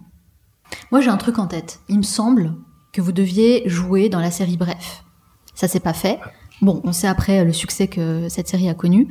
[0.92, 1.82] Moi, j'ai un truc en tête.
[1.90, 2.56] Il me semble
[2.94, 5.04] que vous deviez jouer dans la série Bref.
[5.54, 6.20] Ça s'est pas fait.
[6.62, 9.08] Bon, on sait après le succès que cette série a connu.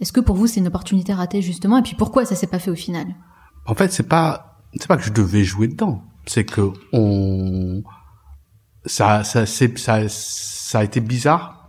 [0.00, 1.78] Est-ce que pour vous, c'est une opportunité ratée justement?
[1.78, 3.06] Et puis pourquoi ça s'est pas fait au final?
[3.66, 7.82] En fait, c'est pas c'est pas que je devais jouer dedans, c'est que on
[8.84, 11.68] ça ça ça ça a été bizarre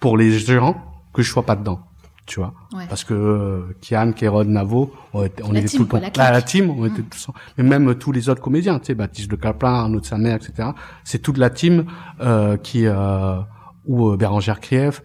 [0.00, 0.76] pour les gens
[1.12, 1.87] que je sois pas dedans.
[2.28, 2.52] Tu vois.
[2.72, 2.84] Ouais.
[2.88, 5.96] Parce que euh, Kian, Kérod, Navo, on était, on était team, tout le temps.
[6.00, 6.16] la clique.
[6.30, 7.06] la team, on était Mm.
[7.10, 7.28] tous.
[7.56, 10.16] Mais même euh, tous les autres comédiens, tu sais, Baptiste de Caplin, Arnaud de sa
[10.18, 10.68] mère, etc.
[11.04, 11.86] C'est toute la team
[12.20, 13.38] euh, qui euh,
[13.86, 15.02] ou euh, Bérangère Krief,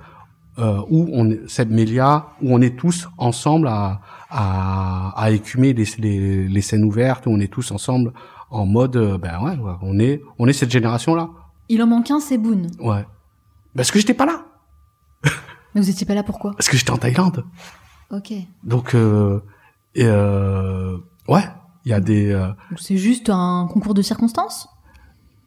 [0.59, 4.01] euh, où on est Seb Melia, où on est tous ensemble à
[4.36, 8.13] à, à écumer les, les, les scènes ouvertes, où on est tous ensemble
[8.49, 11.29] en mode, ben ouais, ouais, on est on est cette génération là,
[11.69, 12.69] Il en manque un, c'est Boone.
[12.79, 13.05] ouais.
[13.75, 14.43] Parce que j'étais pas là,
[15.75, 16.51] Mais vous étiez pas là pourquoi?
[16.53, 17.45] Parce que j'étais en Thaïlande.
[18.12, 18.33] Ok.
[18.63, 19.39] Donc, euh,
[19.95, 21.43] et euh, ouais,
[21.86, 22.31] il y a des.
[22.31, 24.67] Euh, c'est juste un concours de circonstances?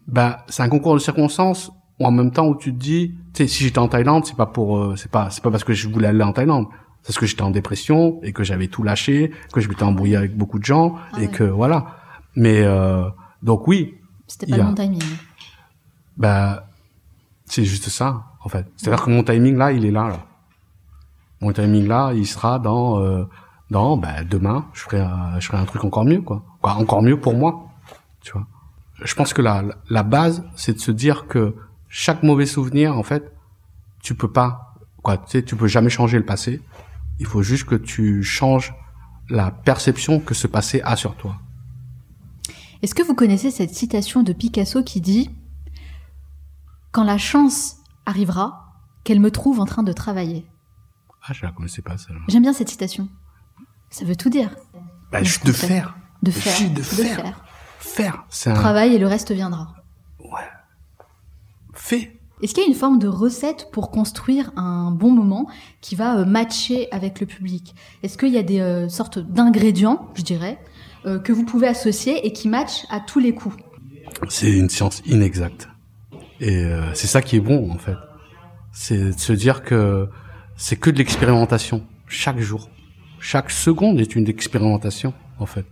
[0.08, 1.70] Bah, c'est un concours de circonstances.
[2.00, 4.36] ou En même temps, où tu te dis, tu sais, si j'étais en Thaïlande, c'est
[4.36, 6.66] pas pour, euh, c'est pas, c'est pas parce que je voulais aller en Thaïlande.
[7.02, 10.16] C'est parce que j'étais en dépression et que j'avais tout lâché, que je m'étais embrouillé
[10.16, 11.28] avec beaucoup de gens Ah et ouais.
[11.32, 11.86] que voilà.
[12.34, 13.08] Mais euh,
[13.42, 13.94] donc oui,
[14.26, 15.02] C'était pas y le a- bon timing.
[16.16, 16.66] bah,
[17.44, 18.64] c'est juste ça en fait.
[18.76, 20.08] C'est-à-dire que mon timing là, il est là.
[20.08, 20.24] là.
[21.40, 23.24] Mon timing là, il sera dans euh,
[23.70, 24.66] dans bah, demain.
[24.72, 26.44] Je ferai euh, je ferai un truc encore mieux quoi.
[26.62, 26.74] quoi.
[26.74, 27.68] Encore mieux pour moi.
[28.20, 28.46] Tu vois.
[29.02, 31.56] Je pense que la la base, c'est de se dire que
[31.88, 33.32] chaque mauvais souvenir, en fait,
[34.00, 35.18] tu peux pas quoi.
[35.18, 36.62] Tu sais, tu peux jamais changer le passé.
[37.18, 38.74] Il faut juste que tu changes
[39.28, 41.34] la perception que ce passé a sur toi.
[42.82, 45.30] Est-ce que vous connaissez cette citation de Picasso qui dit
[46.92, 47.75] Quand la chance
[48.06, 48.72] arrivera,
[49.04, 50.46] qu'elle me trouve en train de travailler
[51.22, 52.22] Ah, je la connaissais pas celle-là.
[52.28, 53.08] J'aime bien cette citation.
[53.90, 54.50] Ça veut tout dire.
[55.12, 56.52] Bah, juste de faire, De faire.
[56.52, 57.44] si, de faire.
[57.78, 58.24] faire.
[58.30, 59.74] C'est un Travail et le reste viendra.
[60.20, 60.48] ouais.
[61.74, 62.18] Fais.
[62.42, 65.48] Est-ce qu'il y a une forme de recette pour construire un bon moment
[65.80, 67.74] qui va euh, matcher avec le public?
[68.02, 70.58] Est-ce qu'il y a des euh, sortes d'ingrédients, je dirais,
[71.06, 73.56] euh, que vous pouvez associer et qui matchent à tous les coups?
[74.28, 75.68] C'est une science inexacte.
[76.40, 77.96] Et euh, c'est ça qui est bon en fait.
[78.72, 80.08] C'est de se dire que
[80.56, 82.68] c'est que de l'expérimentation chaque jour.
[83.20, 85.66] Chaque seconde est une expérimentation en fait.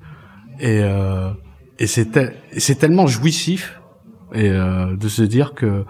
[0.61, 1.31] Et euh,
[1.79, 2.09] et c'est
[2.57, 3.81] c'est tellement jouissif
[4.33, 5.85] et euh, de se dire que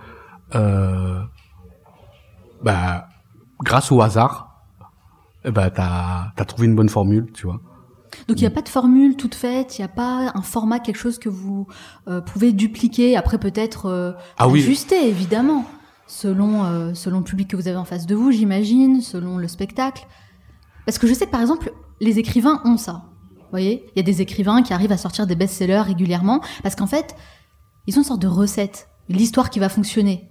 [0.54, 1.22] euh,
[2.62, 3.08] bah
[3.62, 4.64] grâce au hasard
[5.44, 7.60] eh ben t'as t'as trouvé une bonne formule tu vois
[8.28, 10.78] Donc il n'y a pas de formule toute faite, il n'y a pas un format,
[10.80, 11.66] quelque chose que vous
[12.08, 14.60] euh, pouvez dupliquer, après peut-être euh, Ah oui.
[14.60, 15.64] ajuster évidemment,
[16.06, 19.48] selon, euh, selon le public que vous avez en face de vous, j'imagine, selon le
[19.48, 20.06] spectacle.
[20.86, 23.04] Parce que je sais que par exemple, les écrivains ont ça.
[23.36, 26.74] Vous voyez Il y a des écrivains qui arrivent à sortir des best-sellers régulièrement, parce
[26.74, 27.14] qu'en fait,
[27.86, 30.28] ils ont une sorte de recette, l'histoire qui va fonctionner.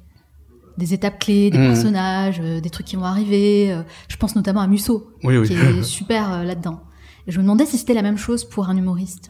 [0.77, 1.67] Des étapes clés, des Mhm.
[1.67, 3.77] personnages, des trucs qui vont arriver.
[4.07, 6.81] je pense notamment à Musso, oui oui qui est super là-dedans.
[7.27, 9.29] Et je me demandais si c'était la même chose pour un humoriste.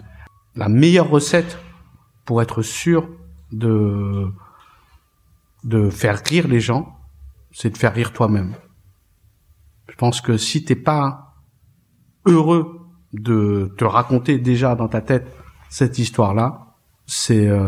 [0.56, 1.58] la meilleure recette
[2.26, 3.10] pour être sûr
[3.52, 4.28] de
[5.64, 6.98] de faire rire les gens,
[7.52, 8.56] c'est de faire rire toi-même.
[9.90, 11.36] Je pense que si t'es pas
[12.26, 12.82] heureux
[13.14, 15.28] de te raconter déjà dans ta tête
[15.70, 16.76] cette histoire-là,
[17.06, 17.62] c'est euh,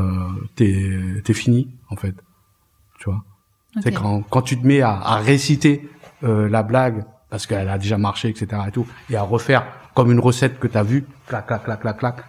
[0.56, 2.16] t'es fini en fait.
[3.00, 3.24] Tu vois?
[3.82, 5.90] C'est quand quand tu te mets à, à réciter
[6.24, 8.62] euh, la blague parce qu'elle a déjà marché, etc.
[8.68, 11.98] et tout, et à refaire comme une recette que t'as vue, clac clac clac clac
[11.98, 12.24] clac.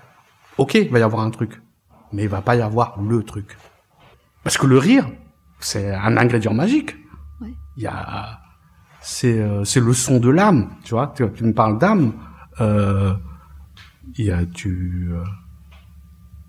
[0.57, 1.61] Ok, il va y avoir un truc,
[2.13, 3.59] mais il va pas y avoir le truc.
[4.43, 5.07] Parce que le rire,
[5.59, 6.97] c'est un ingrédient magique.
[7.41, 7.53] Ouais.
[7.77, 8.41] Il y a,
[9.01, 11.13] c'est euh, c'est le son de l'âme, tu vois.
[11.15, 12.15] Tu, tu me parles d'âme,
[12.61, 13.15] euh,
[14.17, 15.25] il y a tu, euh,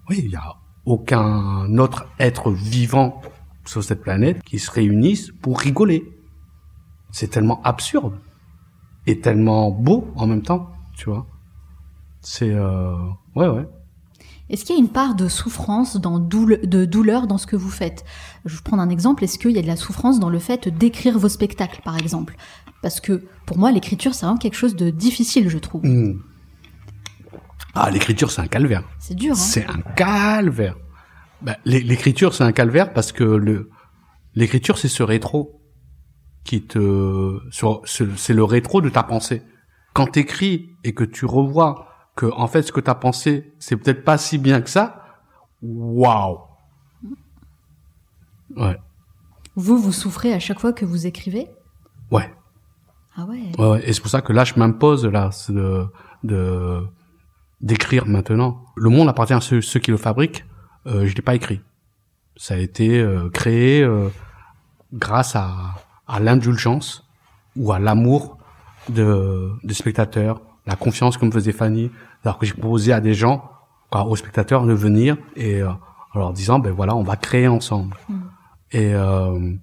[0.09, 3.21] oui, il y a aucun autre être vivant
[3.65, 6.13] sur cette planète qui se réunissent pour rigoler.
[7.11, 8.19] C'est tellement absurde
[9.07, 11.25] et tellement beau en même temps, tu vois.
[12.21, 12.95] C'est euh,
[13.35, 13.67] ouais ouais.
[14.49, 17.57] Est-ce qu'il y a une part de souffrance, dans doule- de douleur dans ce que
[17.57, 18.05] vous faites?
[18.45, 19.23] Je vais prendre un exemple.
[19.25, 22.35] Est-ce qu'il y a de la souffrance dans le fait d'écrire vos spectacles, par exemple?
[22.81, 25.85] Parce que pour moi, l'écriture, c'est vraiment quelque chose de difficile, je trouve.
[25.85, 26.21] Hmm.
[27.73, 28.83] Ah, l'écriture, c'est un calvaire.
[28.99, 29.35] C'est dur, hein?
[29.35, 30.77] C'est un calvaire.
[31.41, 33.69] Bah, l'é- l'écriture, c'est un calvaire parce que le
[34.33, 35.61] l'écriture, c'est ce rétro
[36.45, 37.37] qui te
[37.85, 39.41] c'est le rétro de ta pensée.
[39.97, 44.03] Quand t'écris et que tu revois que en fait ce que t'as pensé, c'est peut-être
[44.03, 45.03] pas si bien que ça.
[45.63, 46.37] Waouh.
[48.55, 48.77] Ouais,
[49.55, 51.47] Vous, vous souffrez à chaque fois que vous écrivez?
[52.11, 52.31] Ouais.
[53.15, 53.89] Ah ouais Ouais, ouais.
[53.89, 55.87] Et c'est pour ça que là, je m'impose là de
[56.23, 56.85] de
[57.61, 58.65] d'écrire maintenant.
[58.75, 60.45] Le monde appartient à ceux, ceux qui le fabriquent.
[60.85, 61.61] Euh, je l'ai pas écrit.
[62.35, 64.09] Ça a été euh, créé euh,
[64.93, 65.73] grâce à
[66.05, 67.03] à l'indulgence
[67.55, 68.36] ou à l'amour
[68.89, 71.91] de des spectateurs, la confiance que me faisait Fanny,
[72.23, 73.49] alors que j'ai proposé à des gens,
[73.91, 75.69] quoi, aux spectateurs de venir et euh,
[76.13, 77.95] en leur disant ben voilà, on va créer ensemble.
[78.09, 78.15] Mm.
[78.71, 79.53] Et euh,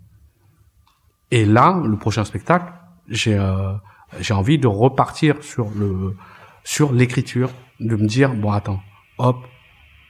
[1.30, 2.72] et là, le prochain spectacle,
[3.08, 3.72] j'ai euh,
[4.20, 6.16] j'ai envie de repartir sur le
[6.62, 8.80] sur l'écriture, de me dire bon attends,
[9.18, 9.36] hop,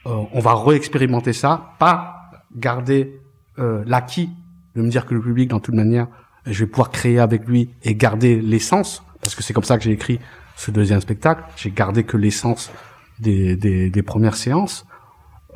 [0.05, 3.19] euh, on va réexpérimenter ça, pas garder
[3.59, 4.29] euh, l'acquis,
[4.75, 6.07] de me dire que le public, dans toute manière,
[6.45, 9.83] je vais pouvoir créer avec lui et garder l'essence, parce que c'est comme ça que
[9.83, 10.19] j'ai écrit
[10.55, 11.43] ce deuxième spectacle.
[11.55, 12.71] J'ai gardé que l'essence
[13.19, 14.85] des, des, des, premières séances.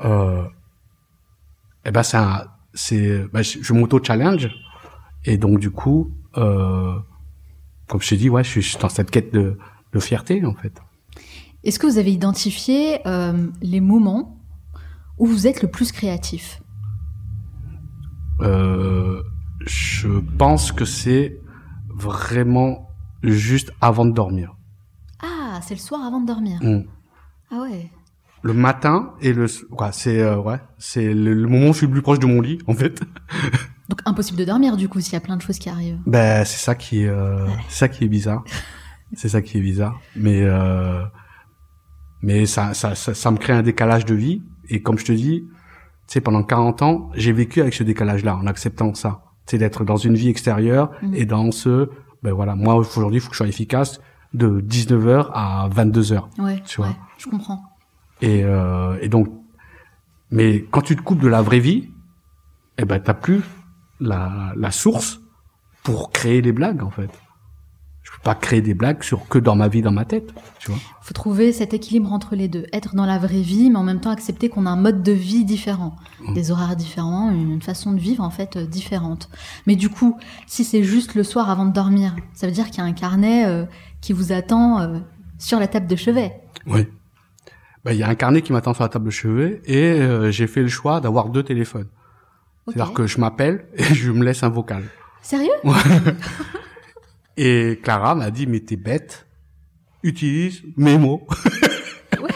[0.03, 0.43] Euh,
[1.85, 2.17] et ben c'est
[2.73, 4.49] c'est ben, je, je m'auto challenge
[5.25, 6.97] et donc du coup euh,
[7.87, 9.57] comme je t'ai dit ouais je suis dans cette quête de,
[9.91, 10.81] de fierté en fait
[11.63, 14.37] est-ce que vous avez identifié euh, les moments
[15.17, 16.61] où vous êtes le plus créatif?
[18.41, 19.21] Euh,
[19.65, 21.37] Je pense que c'est
[21.89, 22.88] vraiment
[23.23, 24.55] juste avant de dormir.
[25.21, 26.60] Ah, c'est le soir avant de dormir.
[26.62, 26.84] Mm.
[27.51, 27.89] Ah ouais.
[28.41, 31.88] Le matin et le quoi, c'est euh, ouais, c'est le, le, moment où je suis
[31.88, 33.01] le plus proche de mon lit en fait.
[33.89, 35.99] Donc impossible de dormir du coup s'il y a plein de choses qui arrivent.
[36.05, 37.53] Ben c'est ça qui est euh, ouais.
[37.67, 38.43] c'est ça qui est bizarre.
[39.13, 41.03] c'est ça qui est bizarre, mais euh,
[42.21, 44.43] mais ça, ça, ça, ça, me crée un décalage de vie.
[44.69, 48.36] Et comme je te dis, tu sais, pendant 40 ans, j'ai vécu avec ce décalage-là,
[48.36, 49.23] en acceptant ça.
[49.45, 51.13] Tu sais, d'être dans une vie extérieure mmh.
[51.15, 51.89] et dans ce,
[52.23, 54.01] ben voilà, moi, aujourd'hui, il faut que je sois efficace
[54.34, 56.23] de 19h à 22h.
[56.39, 56.88] Ouais, tu vois.
[56.89, 57.63] Ouais, je comprends.
[58.21, 59.27] Et, euh, et donc,
[60.32, 61.89] mais quand tu te coupes de la vraie vie,
[62.77, 63.41] eh ben, t'as plus
[63.99, 65.21] la, la source
[65.84, 67.10] pour créer des blagues, en fait
[68.09, 70.71] je peux pas créer des blagues sur que dans ma vie, dans ma tête, tu
[70.71, 70.79] vois.
[71.01, 73.99] Faut trouver cet équilibre entre les deux, être dans la vraie vie, mais en même
[73.99, 76.33] temps accepter qu'on a un mode de vie différent, mmh.
[76.33, 79.29] des horaires différents, une façon de vivre en fait euh, différente.
[79.67, 80.17] Mais du coup,
[80.47, 82.93] si c'est juste le soir avant de dormir, ça veut dire qu'il y a un
[82.93, 83.65] carnet euh,
[84.01, 84.99] qui vous attend euh,
[85.37, 86.33] sur la table de chevet.
[86.67, 86.87] Oui.
[87.85, 90.31] Ben, il y a un carnet qui m'attend sur la table de chevet et euh,
[90.31, 91.87] j'ai fait le choix d'avoir deux téléphones.
[92.67, 92.77] Okay.
[92.77, 94.83] C'est-à-dire que je m'appelle et je me laisse un vocal.
[95.21, 95.49] Sérieux?
[95.63, 95.73] ouais.
[97.41, 99.25] Et Clara m'a dit, mais t'es bête,
[100.04, 101.25] utilise mes mots.
[102.21, 102.28] Ouais.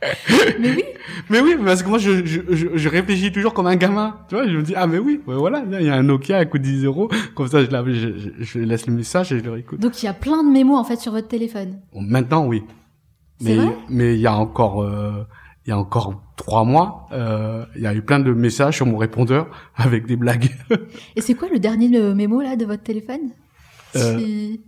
[0.60, 0.84] mais oui.
[1.30, 2.42] Mais oui, parce que moi, je, je,
[2.74, 4.18] je, réfléchis toujours comme un gamin.
[4.28, 6.44] Tu vois, je me dis, ah, mais oui, voilà, il y a un Nokia, à
[6.44, 7.10] coûte 10 euros.
[7.34, 9.80] Comme ça, je, la, je, laisse le message et je le réécoute.
[9.80, 11.80] Donc, il y a plein de mémos, en fait, sur votre téléphone.
[11.92, 12.62] Maintenant, oui.
[13.40, 13.76] Mais, vrai?
[13.88, 15.26] mais il y a encore, euh,
[15.66, 18.86] il y a encore trois mois, euh, il y a eu plein de messages sur
[18.86, 20.50] mon répondeur avec des blagues.
[21.16, 23.30] Et c'est quoi le dernier mémo là de votre téléphone?
[23.96, 24.18] Euh...
[24.18, 24.60] si...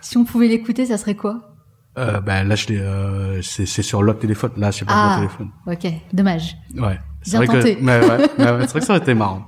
[0.00, 1.54] si on pouvait l'écouter, ça serait quoi?
[1.98, 4.52] Euh, Ben là, je c'est sur l'autre téléphone.
[4.56, 5.50] Là, c'est pas ah, mon téléphone.
[5.66, 6.56] Ok, dommage.
[6.74, 6.98] Ouais.
[7.22, 7.76] C'est vrai tenté.
[7.76, 9.46] que, mais ouais, mais ouais, c'est vrai que ça aurait été marrant.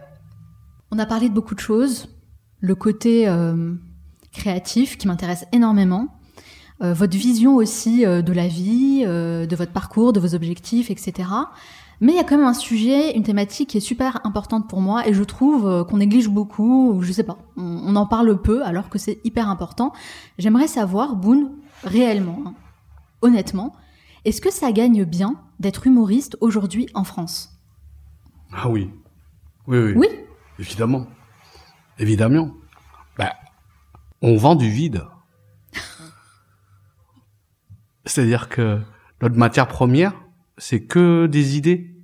[0.90, 2.08] On a parlé de beaucoup de choses.
[2.60, 3.28] Le côté
[4.32, 6.17] créatif qui m'intéresse énormément.
[6.80, 10.90] Euh, votre vision aussi euh, de la vie, euh, de votre parcours, de vos objectifs,
[10.90, 11.28] etc.
[12.00, 14.80] Mais il y a quand même un sujet, une thématique qui est super importante pour
[14.80, 18.40] moi et je trouve qu'on néglige beaucoup, ou je sais pas, on, on, en parle
[18.40, 19.92] peu alors que c'est hyper important.
[20.38, 21.50] J'aimerais savoir, Boone,
[21.82, 22.54] réellement, hein,
[23.20, 23.74] honnêtement,
[24.24, 27.58] est-ce que ça gagne bien d'être humoriste aujourd'hui en France?
[28.52, 28.90] Ah oui.
[29.66, 29.92] Oui, oui.
[29.96, 30.06] Oui?
[30.60, 31.06] Évidemment.
[31.98, 32.52] Évidemment.
[33.16, 33.30] Ben,
[34.22, 35.02] on vend du vide.
[38.08, 38.80] C'est-à-dire que
[39.20, 40.14] notre matière première,
[40.56, 41.94] c'est que des idées.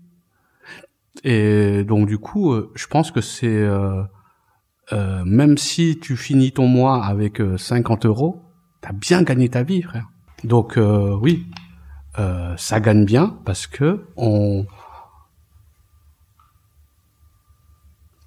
[1.24, 4.02] Et donc du coup, euh, je pense que c'est euh,
[4.92, 8.42] euh, même si tu finis ton mois avec 50 euros,
[8.82, 10.08] t'as bien gagné ta vie, frère.
[10.44, 10.78] Donc
[11.22, 11.46] oui,
[12.56, 14.66] ça gagne bien parce que on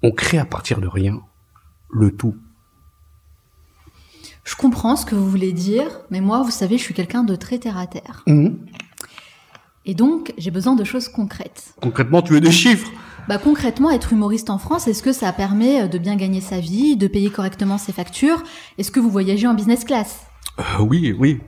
[0.02, 1.20] on crée à partir de rien
[1.90, 2.36] le tout.
[4.48, 7.36] Je comprends ce que vous voulez dire, mais moi, vous savez, je suis quelqu'un de
[7.36, 8.22] très terre à terre.
[8.26, 8.48] Mmh.
[9.84, 11.74] Et donc, j'ai besoin de choses concrètes.
[11.82, 12.90] Concrètement, tu veux des chiffres?
[13.28, 16.96] Bah, Concrètement, être humoriste en France, est-ce que ça permet de bien gagner sa vie,
[16.96, 18.42] de payer correctement ses factures?
[18.78, 20.22] Est-ce que vous voyagez en business class?
[20.58, 21.40] Euh, Oui, oui.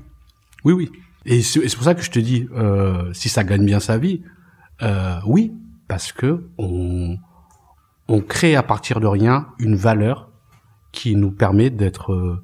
[0.67, 0.91] Oui, oui.
[1.25, 4.21] Et c'est pour ça que je te dis, euh, si ça gagne bien sa vie,
[4.83, 5.55] euh, oui,
[5.89, 7.17] parce que on,
[8.09, 10.29] on crée à partir de rien une valeur
[10.93, 12.43] qui nous permet d'être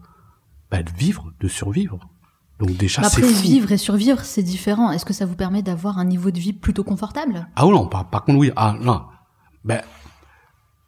[0.70, 1.98] bah, de vivre, de survivre.
[2.58, 3.42] Donc déjà, Après, c'est fou.
[3.42, 4.90] vivre et survivre, c'est différent.
[4.90, 7.48] Est-ce que ça vous permet d'avoir un niveau de vie plutôt confortable?
[7.54, 8.50] Ah non, par, par contre, oui.
[8.56, 9.04] Ah non.
[9.64, 9.82] Ben,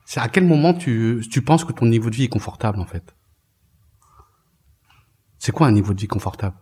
[0.06, 2.86] c'est à quel moment tu, tu penses que ton niveau de vie est confortable, en
[2.86, 3.14] fait?
[5.38, 6.56] C'est quoi un niveau de vie confortable?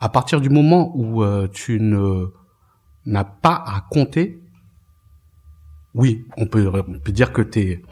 [0.00, 2.32] À partir du moment où euh, tu ne
[3.04, 4.40] n'as pas à compter,
[5.94, 7.82] oui, on peut, on peut dire que t'es...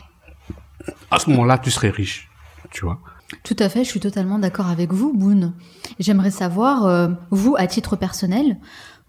[1.11, 2.31] À ce moment-là, tu serais riche,
[2.71, 3.01] tu vois
[3.43, 5.55] tout à fait, je suis totalement d'accord avec vous, Boone.
[5.99, 8.59] J'aimerais savoir, euh, vous, à titre personnel,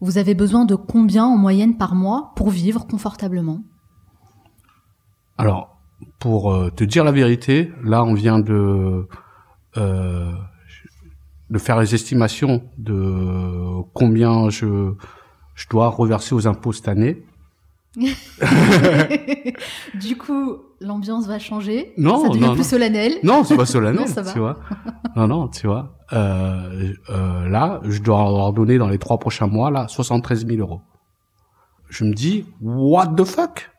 [0.01, 3.61] vous avez besoin de combien en moyenne par mois pour vivre confortablement?
[5.37, 5.77] Alors,
[6.19, 9.07] pour euh, te dire la vérité, là, on vient de
[9.77, 10.31] euh,
[11.49, 14.93] de faire les estimations de combien je
[15.55, 17.25] je dois reverser aux impôts cette année.
[19.95, 21.93] du coup, l'ambiance va changer.
[21.97, 22.63] Non, ça devient non, plus non.
[22.63, 23.13] solennel.
[23.23, 24.31] Non, c'est pas solennel, Non, ça va.
[24.33, 24.59] tu vois.
[25.15, 25.97] Non, non, tu vois.
[26.13, 30.59] Euh, euh, là, je dois leur donner dans les trois prochains mois là 73 000
[30.59, 30.81] euros.
[31.89, 33.71] Je me dis, what the fuck?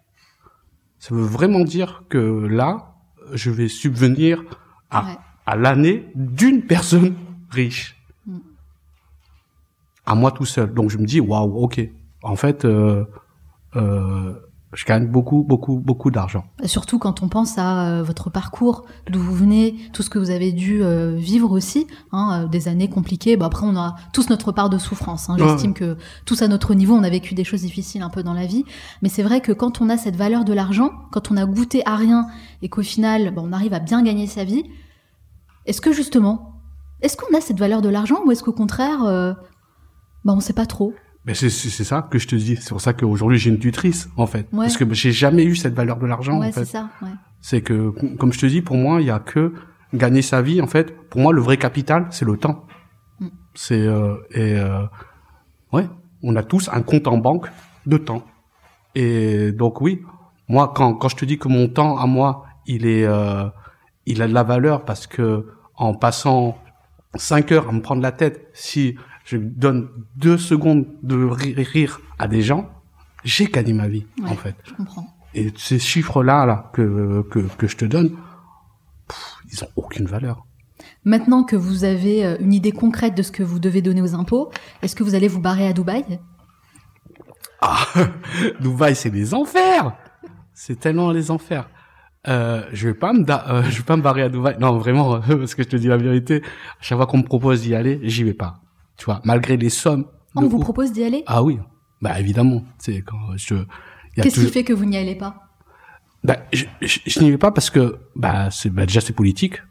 [0.98, 2.94] Ça veut vraiment dire que là,
[3.32, 4.42] je vais subvenir
[4.90, 5.16] à, Ouais.
[5.46, 7.14] à l'année d'une personne
[7.50, 7.96] riche.
[8.26, 8.38] Mm.
[10.06, 10.72] À moi tout seul.
[10.74, 11.80] Donc je me dis, waouh, ok.
[12.22, 13.04] En fait, euh,
[14.74, 16.44] je gagne beaucoup, beaucoup, beaucoup d'argent.
[16.64, 20.30] Surtout quand on pense à euh, votre parcours, d'où vous venez, tout ce que vous
[20.30, 23.38] avez dû euh, vivre aussi, hein, euh, des années compliquées.
[23.38, 25.30] Bah, après, on a tous notre part de souffrance.
[25.30, 25.38] Hein.
[25.38, 25.48] Ouais.
[25.48, 28.34] J'estime que tous à notre niveau, on a vécu des choses difficiles un peu dans
[28.34, 28.64] la vie.
[29.00, 31.82] Mais c'est vrai que quand on a cette valeur de l'argent, quand on a goûté
[31.86, 32.26] à rien
[32.60, 34.64] et qu'au final, bah, on arrive à bien gagner sa vie,
[35.64, 36.60] est-ce que justement,
[37.00, 39.32] est-ce qu'on a cette valeur de l'argent ou est-ce qu'au contraire, euh,
[40.26, 40.92] bah, on sait pas trop?
[41.24, 42.56] Mais c'est c'est c'est ça que je te dis.
[42.56, 44.66] C'est pour ça qu'aujourd'hui j'ai une tutrice en fait, Ouais.
[44.66, 46.64] parce que j'ai jamais eu cette valeur de l'argent Ouais, en c'est fait.
[46.66, 46.88] ça.
[47.02, 47.08] Ouais.
[47.40, 49.52] C'est que comme je te dis, pour moi il y a que
[49.92, 50.96] gagner sa vie en fait.
[51.10, 52.64] Pour moi le vrai capital c'est le temps.
[53.20, 53.26] Mm.
[53.54, 54.84] C'est euh, et euh,
[55.72, 55.86] ouais,
[56.22, 57.48] on a tous un compte en banque
[57.86, 58.24] de temps.
[58.94, 60.02] Et donc oui,
[60.48, 63.44] moi quand quand je te dis que mon temps à moi il est euh,
[64.06, 65.46] il a de la valeur parce que
[65.76, 66.56] en passant
[67.16, 68.96] cinq heures à me prendre la tête, si
[69.28, 72.68] je donne deux secondes de ri- rire à des gens,
[73.24, 74.30] j'ai gagné ma vie Ouais.
[74.30, 74.54] en fait.
[74.64, 75.06] Je comprends.
[75.34, 78.10] Et ces chiffres-là là que que que je te donne,
[79.08, 80.46] pff, ils ont aucune valeur.
[81.04, 84.14] Maintenant que vous avez euh, une idée concrète de ce que vous devez donner aux
[84.14, 84.50] impôts,
[84.82, 86.04] est-ce que vous allez vous barrer à Dubaï?
[87.60, 87.86] Ah,
[88.60, 89.92] Dubaï, c'est les enfers.
[90.54, 91.68] C'est tellement les enfers.
[92.26, 94.56] Euh, je vais pas me da- euh, je vais pas me barrer à Dubaï.
[94.60, 96.42] Non, vraiment, parce que je te dis la vérité.
[96.44, 98.60] À chaque fois qu'on me propose d'y aller, j'y vais pas.
[98.98, 100.04] Tu vois, malgré les sommes.
[100.34, 101.58] On vous propose d'y aller Ah oui,
[102.02, 102.64] bah évidemment.
[102.78, 103.54] C'est quand je.
[104.14, 105.44] Qu'est-ce qui fait que vous n'y allez pas?
[106.24, 109.62] Bah, je, je, je n'y vais pas parce que bah c'est bah, déjà c'est politique,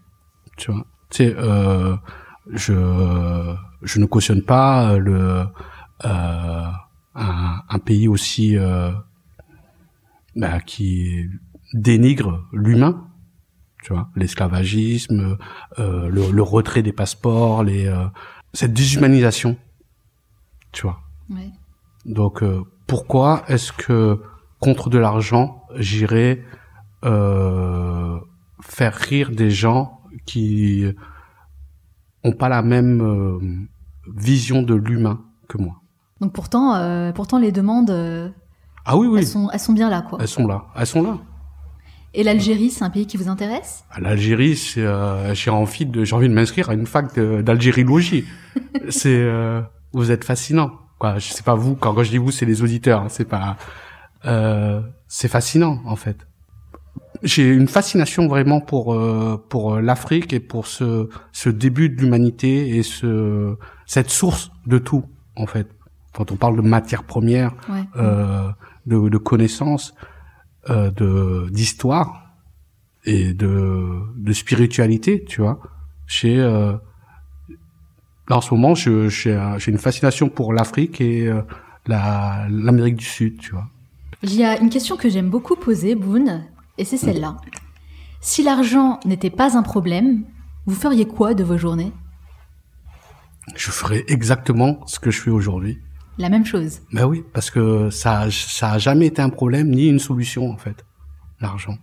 [0.55, 0.85] tu vois.
[1.09, 1.95] Tu sais, euh,
[2.51, 2.73] je
[3.81, 5.45] je ne cautionne pas euh, le
[6.05, 6.63] euh,
[7.15, 8.91] un, un pays aussi euh,
[10.37, 11.25] bah, qui
[11.73, 13.07] dénigre l'humain,
[13.83, 15.37] tu vois, l'esclavagisme,
[15.79, 18.05] euh, le, le retrait des passeports, les euh,
[18.57, 19.55] cette déshumanisation,
[20.71, 20.99] tu vois.
[21.29, 21.51] Ouais.
[22.07, 24.19] Donc euh, pourquoi est-ce que
[24.59, 26.41] contre de l'argent, j'irais
[27.05, 28.17] euh,
[28.59, 30.87] faire rire des gens qui
[32.23, 33.37] ont pas la même euh,
[34.15, 35.75] vision de l'humain que moi?
[36.19, 37.91] Donc pourtant, pourtant les demandes,
[38.85, 40.17] Ah oui oui, elles, sont, elles sont bien là, quoi.
[40.19, 41.19] elles sont là, elles sont là.
[42.13, 43.83] Et l'Algérie, c'est un pays qui vous intéresse?
[43.91, 48.25] À L'Algérie, c'est euh, j'ai envie de j'ai envie de m'inscrire à une fac d'algériologie.
[48.89, 49.61] c'est euh,
[49.93, 50.71] vous êtes fascinant.
[50.99, 53.01] Quoi, je sais pas vous quand, quand je dis vous, c'est les auditeurs.
[53.03, 53.57] hein, c'est pas
[54.25, 56.17] euh, c'est fascinant en fait.
[57.23, 62.77] J'ai une fascination vraiment pour euh, pour l'Afrique et pour ce ce début de l'humanité
[62.77, 63.55] et ce
[63.85, 65.03] cette source de tout
[65.35, 65.67] en fait.
[66.13, 67.83] Quand on parle de matière première, Ouais.
[67.97, 68.49] euh,
[68.87, 69.93] de, de connaissances,
[70.69, 72.23] euh, de d'histoire
[73.05, 75.59] et de de spiritualité, tu vois.
[76.07, 76.73] Chez euh,
[78.29, 81.41] là en ce moment, je j'ai j'ai une fascination pour l'Afrique et euh,
[81.85, 83.67] la l'Amérique du Sud, tu vois.
[84.23, 86.45] Il y a une question que j'aime beaucoup poser, Boone,
[86.77, 87.37] et c'est celle-là.
[88.19, 90.23] Si l'argent n'était pas un problème,
[90.65, 91.91] vous feriez quoi de vos journées?
[93.55, 95.79] Je ferai exactement ce que je fais aujourd'hui.
[96.17, 96.81] La même chose.
[96.91, 100.57] Ben oui, parce que ça ça a jamais été un problème ni une solution en
[100.57, 100.85] fait,
[101.39, 101.77] l'argent.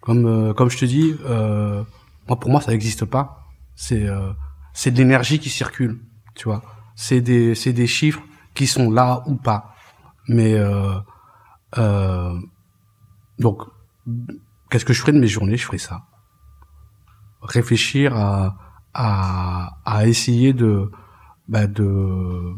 [0.00, 1.84] Comme euh, comme je te dis, euh,
[2.28, 3.46] moi pour moi ça n'existe pas.
[3.76, 4.32] C'est euh,
[4.72, 6.00] c'est de l'énergie qui circule,
[6.34, 6.62] tu vois.
[6.96, 8.22] C'est des c'est des chiffres
[8.54, 9.74] qui sont là ou pas.
[10.28, 12.34] Mais euh,
[13.38, 13.62] donc
[14.70, 15.56] qu'est-ce que je ferais de mes journées?
[15.56, 16.02] Je ferais ça.
[17.42, 18.56] Réfléchir à
[18.92, 20.90] à à essayer de
[21.48, 22.56] bah, de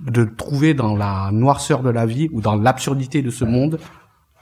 [0.00, 3.78] de trouver dans la noirceur de la vie ou dans l'absurdité de ce monde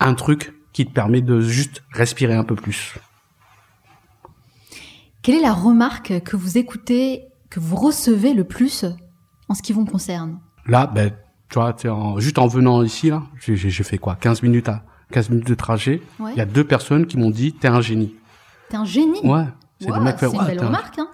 [0.00, 2.94] un truc qui te permet de juste respirer un peu plus.
[5.22, 8.84] Quelle est la remarque que vous écoutez, que vous recevez le plus
[9.48, 10.38] en ce qui vous concerne?
[10.66, 11.10] Là, ben,
[11.48, 14.16] tu vois, en- juste en venant ici, là, j'ai- fait quoi?
[14.16, 16.02] 15 minutes à 15 minutes de trajet.
[16.20, 16.32] Ouais.
[16.34, 18.14] Il y a deux personnes qui m'ont dit t'es un génie.
[18.68, 19.20] T'es un génie?
[19.24, 19.44] Ouais.
[19.80, 19.88] C'est
[20.18, 21.08] fait, une ouais, belle t'es un- remarque, hein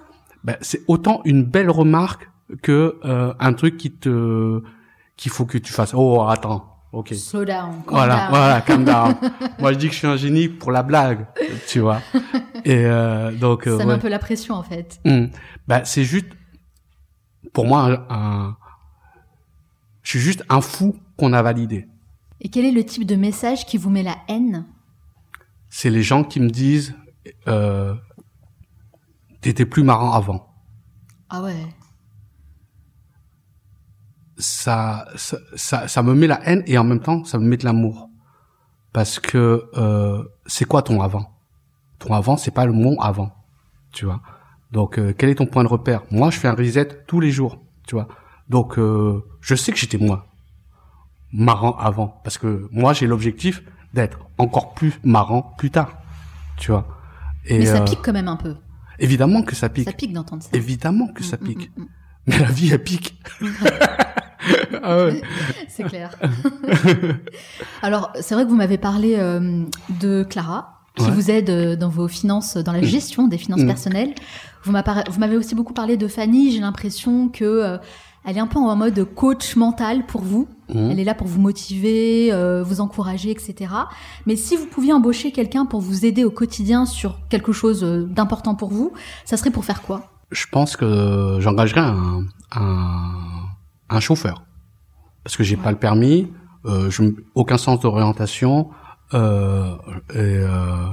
[0.45, 2.29] Ben, c'est autant une belle remarque
[2.63, 4.63] que euh, un truc qui te
[5.17, 5.93] qu'il faut que tu fasses.
[5.95, 7.15] Oh attends, ok.
[7.15, 7.71] Slow down.
[7.71, 8.29] calm Voilà, down.
[8.31, 9.15] voilà, calm down.
[9.59, 11.27] Moi, je dis que je suis un génie pour la blague,
[11.69, 12.01] tu vois.
[12.65, 13.97] Et euh, donc, euh, Ça met ouais.
[13.97, 15.01] un peu la pression en fait.
[15.69, 16.27] Bah, c'est juste,
[17.53, 18.57] pour moi, un, un-
[20.03, 21.87] je suis juste un fou qu'on a validé.
[22.41, 24.67] Et quel est le type de message qui vous met la haine?
[25.69, 26.95] C'est les gens qui me disent,
[27.47, 27.95] euh,
[29.41, 30.53] t'étais plus marrant avant.
[31.31, 31.67] Ah ouais.
[34.39, 37.57] Ça, ça, ça, ça me met la haine et en même temps, ça me met
[37.57, 38.09] de l'amour.
[38.93, 41.31] Parce que euh, c'est quoi ton avant?
[41.99, 43.31] Ton avant, c'est pas le mon avant,
[43.93, 44.21] tu vois.
[44.71, 46.03] Donc, euh, quel est ton point de repère?
[46.11, 48.09] Moi, je fais un reset tous les jours, tu vois.
[48.49, 50.27] Donc, euh, je sais que j'étais moi
[51.33, 53.63] marrant avant, parce que moi, j'ai l'objectif
[53.95, 55.99] d'être encore plus marrant plus tard,
[56.59, 56.87] tu vois.
[57.47, 58.57] Et Mais ça euh, pique quand même un peu.
[58.99, 60.51] évidemment que ça pique, Ça pique d'entendre ça.
[60.53, 61.71] évidemment que ça mm, pique.
[61.77, 61.87] mm, mm.
[62.27, 63.19] Mais la vie, elle pique.
[64.83, 65.23] ah ouais.
[65.69, 66.11] C'est clair.
[67.83, 69.65] Alors, c'est vrai que vous m'avez parlé euh,
[70.01, 71.11] de Clara, qui Ouais.
[71.11, 73.67] vous aide euh, dans vos finances, dans la gestion des finances Mm.
[73.67, 74.15] personnelles.
[74.65, 76.53] Vous m'avez aussi beaucoup parlé de Fanny.
[76.53, 77.79] J'ai l'impression que euh,
[78.25, 80.47] elle est un peu en mode coach mental pour vous.
[80.73, 80.91] Mhm.
[80.93, 83.73] Elle est là pour vous motiver, euh, vous encourager, etc.
[84.27, 88.55] Mais si vous pouviez embaucher quelqu'un pour vous aider au quotidien sur quelque chose d'important
[88.55, 88.93] pour vous,
[89.25, 90.03] ça serait pour faire quoi?
[90.31, 93.15] Je pense que j'engagerai un, un,
[93.95, 94.45] un chauffeur.
[95.25, 96.33] Parce que j'ai pas le permis,
[96.65, 97.03] euh, je,
[97.35, 98.71] aucun sens d'orientation,
[99.15, 99.77] euh,
[100.11, 100.87] et, euh,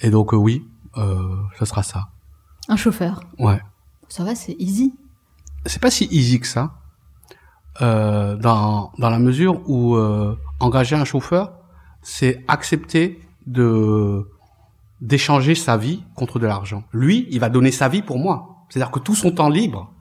[0.00, 0.66] et donc oui,
[0.96, 2.08] ce sera ça.
[2.68, 3.20] Un chauffeur.
[3.38, 3.60] Ouais.
[4.08, 4.94] Ça va, c'est easy.
[5.66, 6.74] C'est pas si easy que ça,
[7.80, 9.96] dans, dans la mesure où
[10.60, 11.52] engager un chauffeur,
[12.02, 14.28] c'est accepter de
[15.00, 16.84] d'échanger sa vie contre de l'argent.
[16.92, 18.64] Lui, il va donner sa vie pour moi.
[18.68, 19.91] C'est-à-dire que tout son temps libre,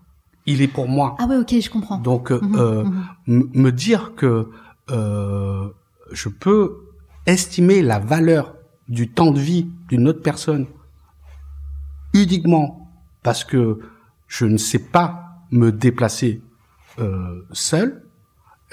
[0.45, 1.15] il est pour moi.
[1.19, 1.97] Ah ouais, ok, je comprends.
[1.99, 2.83] Donc, euh, Mhm, euh,
[3.27, 3.49] mhm.
[3.53, 4.49] me dire que
[4.89, 5.67] euh,
[6.11, 6.77] je peux
[7.25, 8.55] estimer la valeur
[8.89, 10.65] du temps de vie d'une autre personne
[12.13, 12.91] uniquement
[13.23, 13.79] parce que
[14.27, 16.41] je ne sais pas me déplacer
[16.99, 18.03] euh, seul,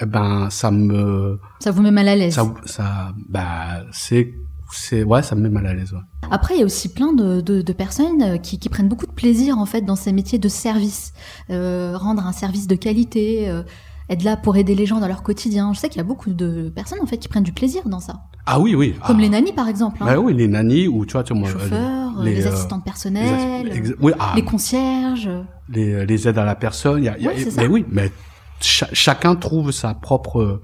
[0.01, 2.33] eh ben ça me Ça vous met mal à l'aise.
[2.33, 4.33] ça ça bah c'est
[4.71, 5.93] c'est ouais ça me met mal à l'aise.
[5.93, 5.99] ouais.
[6.31, 9.07] Après, il y a aussi plein de, de, de personnes euh, qui, qui prennent beaucoup
[9.07, 11.13] de plaisir en fait dans ces métiers de service,
[11.49, 13.63] Euh, rendre un service de qualité, euh,
[14.09, 15.71] être là pour aider les gens dans leur quotidien.
[15.73, 17.99] Je sais qu'il y a beaucoup de personnes en fait qui prennent du plaisir dans
[17.99, 18.93] ça, Ah oui oui.
[19.07, 20.05] comme ah, les nannies par exemple, hein.
[20.05, 22.49] Bah oui les nannies ou tu vois tu vois, les moi, chauffeurs, les, les, euh,
[22.51, 25.29] assistantes les personnelles, ex- oui, ah, les concierges.
[25.69, 27.03] les, les aides à la personne.
[27.03, 27.61] Y a, y a- ça.
[27.61, 28.11] mais oui, mais
[28.59, 30.61] cha- chacun trouve sa propre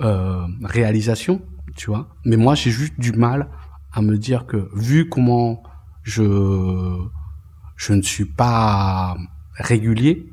[0.00, 1.40] euh, réalisation,
[1.76, 2.08] tu vois.
[2.24, 3.48] Mais moi, j'ai juste du mal
[3.92, 5.62] à me dire que vu comment
[6.02, 6.98] je
[7.76, 9.16] je ne suis pas
[9.54, 10.32] régulier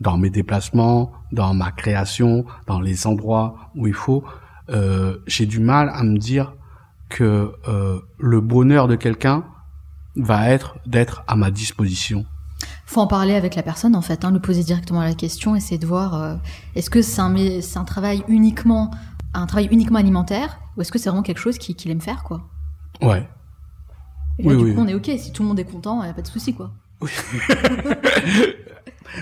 [0.00, 4.22] dans mes déplacements, dans ma création, dans les endroits où il faut,
[4.70, 6.54] euh, j'ai du mal à me dire
[7.08, 9.44] que euh, le bonheur de quelqu'un
[10.16, 12.24] va être d'être à ma disposition.
[12.86, 15.78] Faut en parler avec la personne en fait, hein, lui poser directement la question, essayer
[15.78, 16.36] de voir euh,
[16.76, 18.90] est-ce que c'est un, c'est un travail uniquement
[19.34, 22.48] un travail uniquement alimentaire ou est-ce que c'est vraiment quelque chose qu'il aime faire quoi?
[23.02, 23.28] Ouais.
[24.38, 24.74] Et là, Oui, du oui.
[24.74, 25.10] coup, on est ok.
[25.18, 26.72] Si tout le monde est content, il n'y a pas de souci, quoi.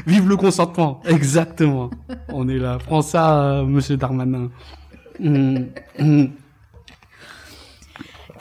[0.07, 1.91] Vive le consentement, exactement.
[2.29, 2.79] On est là.
[2.79, 4.51] Prends ça, euh, Monsieur Darmanin.
[5.23, 5.67] Hum,
[5.99, 6.31] hum.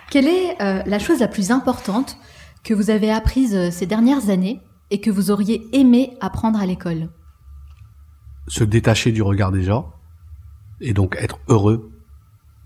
[0.09, 2.17] Quelle est euh, la chose la plus importante
[2.63, 6.65] que vous avez apprise euh, ces dernières années et que vous auriez aimé apprendre à
[6.65, 7.09] l'école?
[8.47, 9.91] Se détacher du regard des gens
[10.79, 11.90] et donc être heureux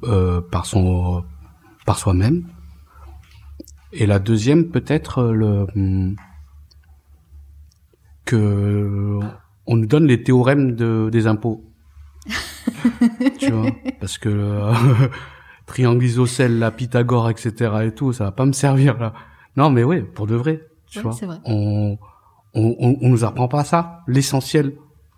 [0.04, 1.24] euh, par son,
[1.86, 2.44] par soi-même.
[3.94, 6.16] Et la deuxième, peut-être euh, le hum,
[8.26, 9.20] que
[9.68, 11.64] on nous donne les théorèmes de, des impôts.
[13.40, 14.74] tu vois, parce que euh,
[15.66, 17.72] triangle isocèle, la Pythagore, etc.
[17.86, 19.14] et tout, ça va pas me servir là.
[19.58, 21.14] Non, mais oui, pour de vrai, tu Ouais, vois.
[21.14, 21.38] c'est vrai.
[21.46, 21.98] On,
[22.54, 24.76] on, on, on nous apprend pas ça, l'essentiel.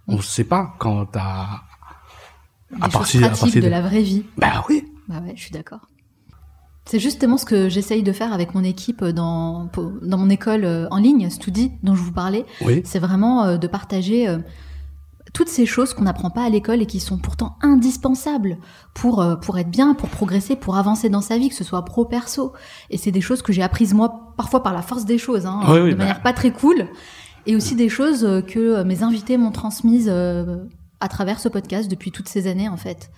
[0.08, 1.62] On sait pas quand t'as.
[2.72, 4.24] Des À partir- à partir de de- la vraie vie.
[4.38, 4.84] Bah oui.
[5.08, 5.80] Bah ouais, je suis d'accord.
[6.86, 9.70] C'est justement ce que j'essaye de faire avec mon équipe dans,
[10.02, 12.46] dans mon école euh, en ligne, Studi, dont je vous parlais.
[12.62, 12.82] Oui.
[12.86, 14.38] C'est vraiment euh, de partager euh,
[15.34, 18.58] toutes ces choses qu'on n'apprend pas à l'école et qui sont pourtant indispensables
[18.94, 22.06] pour, pour être bien, pour progresser, pour avancer dans sa vie, que ce soit pro,
[22.06, 22.54] perso.
[22.90, 25.60] Et c'est des choses que j'ai apprises moi, parfois par la force des choses, hein,
[25.68, 25.98] Oui, de oui, bah.
[25.98, 26.88] manière pas très cool.
[27.46, 30.58] Et aussi des choses que mes invités m'ont transmises euh,
[31.00, 33.12] à travers ce podcast depuis toutes ces années, en fait.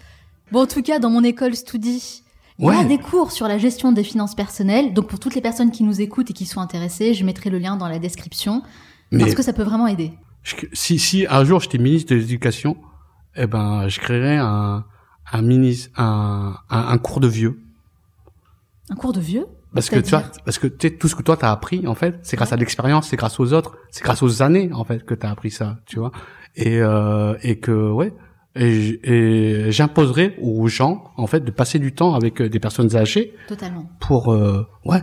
[0.51, 2.23] Bon, en tout cas, dans mon école Studi,
[2.57, 4.93] il y a des cours sur la gestion des finances personnelles.
[4.93, 7.57] Donc, pour toutes les personnes qui nous écoutent et qui sont intéressées, je mettrai le
[7.59, 8.63] lien dans la description.
[9.11, 10.11] Mais Parce que ça peut vraiment aider.
[10.43, 12.75] je- si, si un jour j'étais ministre de l'éducation,
[13.35, 14.85] eh ben, je créerais un,
[15.31, 17.59] un mini, un, un, un cours de vieux.
[18.89, 19.45] Un cours de vieux?
[19.73, 21.95] Parce que tu vois, parce que tu sais, tout ce que toi t'as appris, en
[21.95, 25.05] fait, c'est grâce à l'expérience, c'est grâce aux autres, c'est grâce aux années, en fait,
[25.05, 26.11] que t'as appris ça, tu vois.
[26.55, 28.13] Et euh, et que ouais,
[28.55, 32.95] et, et j'imposerai aux gens, en fait, de passer du temps avec euh, des personnes
[32.95, 33.89] âgées Totalement.
[33.99, 35.01] pour euh, ouais,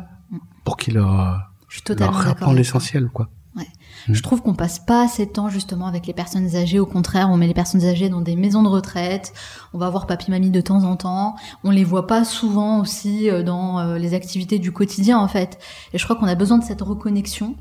[0.65, 4.15] pour qu'ils leur, Je suis totalement apprennent avec quoi.
[4.15, 6.79] Je trouve qu'on passe pas assez de temps justement avec les personnes âgées.
[6.79, 9.33] Au contraire, on met les personnes âgées dans des maisons de retraite.
[9.75, 11.37] On va voir papy mamie de temps en temps.
[11.65, 15.59] On les voit pas souvent aussi euh, dans euh, les activités du quotidien en fait.
[15.93, 17.57] Et je crois qu'on a besoin de cette reconnexion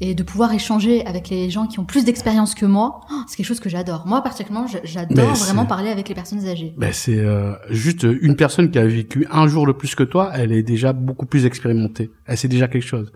[0.00, 3.00] et de pouvoir échanger avec les gens qui ont plus d'expérience que moi.
[3.10, 4.06] Oh, C'est quelque chose que j'adore.
[4.06, 6.74] Moi particulièrement, j'adore vraiment parler avec les personnes âgées.
[6.76, 10.30] Ben c'est euh, juste une personne qui a vécu un jour de plus que toi,
[10.34, 12.10] elle est déjà beaucoup plus expérimentée.
[12.26, 13.10] Elle sait déjà quelque chose.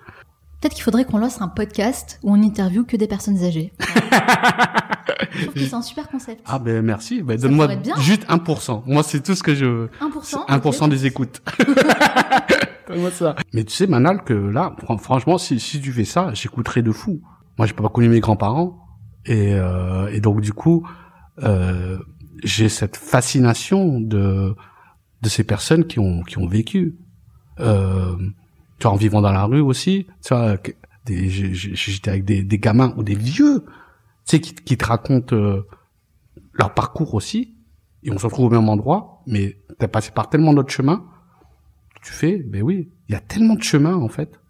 [0.62, 3.72] Peut-être qu'il faudrait qu'on lance un podcast où on interviewe que des personnes âgées.
[3.80, 6.40] je trouve que c'est un super concept.
[6.46, 7.20] Ah ben merci.
[7.20, 7.66] Ben, donne-moi
[7.98, 8.84] juste 1%.
[8.86, 9.90] Moi c'est tout ce que je veux.
[10.00, 10.46] 1%.
[10.48, 10.88] 1% ok.
[10.88, 11.42] des écoutes.
[12.88, 13.34] Donne-moi ça.
[13.52, 16.92] Mais tu sais Manal que là, fran- franchement, si, si tu fais ça, j'écouterai de
[16.92, 17.20] fou.
[17.58, 18.78] Moi j'ai pas connu mes grands-parents
[19.26, 20.86] et, euh, et donc du coup,
[21.42, 21.98] euh,
[22.44, 24.54] j'ai cette fascination de
[25.22, 26.98] de ces personnes qui ont qui ont vécu.
[27.58, 28.14] Euh,
[28.82, 30.56] tu vois, en vivant dans la rue aussi, tu vois,
[31.06, 33.64] j'étais avec des, gamins ou des vieux,
[34.26, 35.64] tu sais, qui, te racontent euh,
[36.54, 37.54] leur parcours aussi,
[38.02, 41.04] et on se retrouve au même endroit, mais t'as passé par tellement d'autres chemins,
[42.02, 44.40] tu fais, ben oui, il y a tellement de chemins en fait.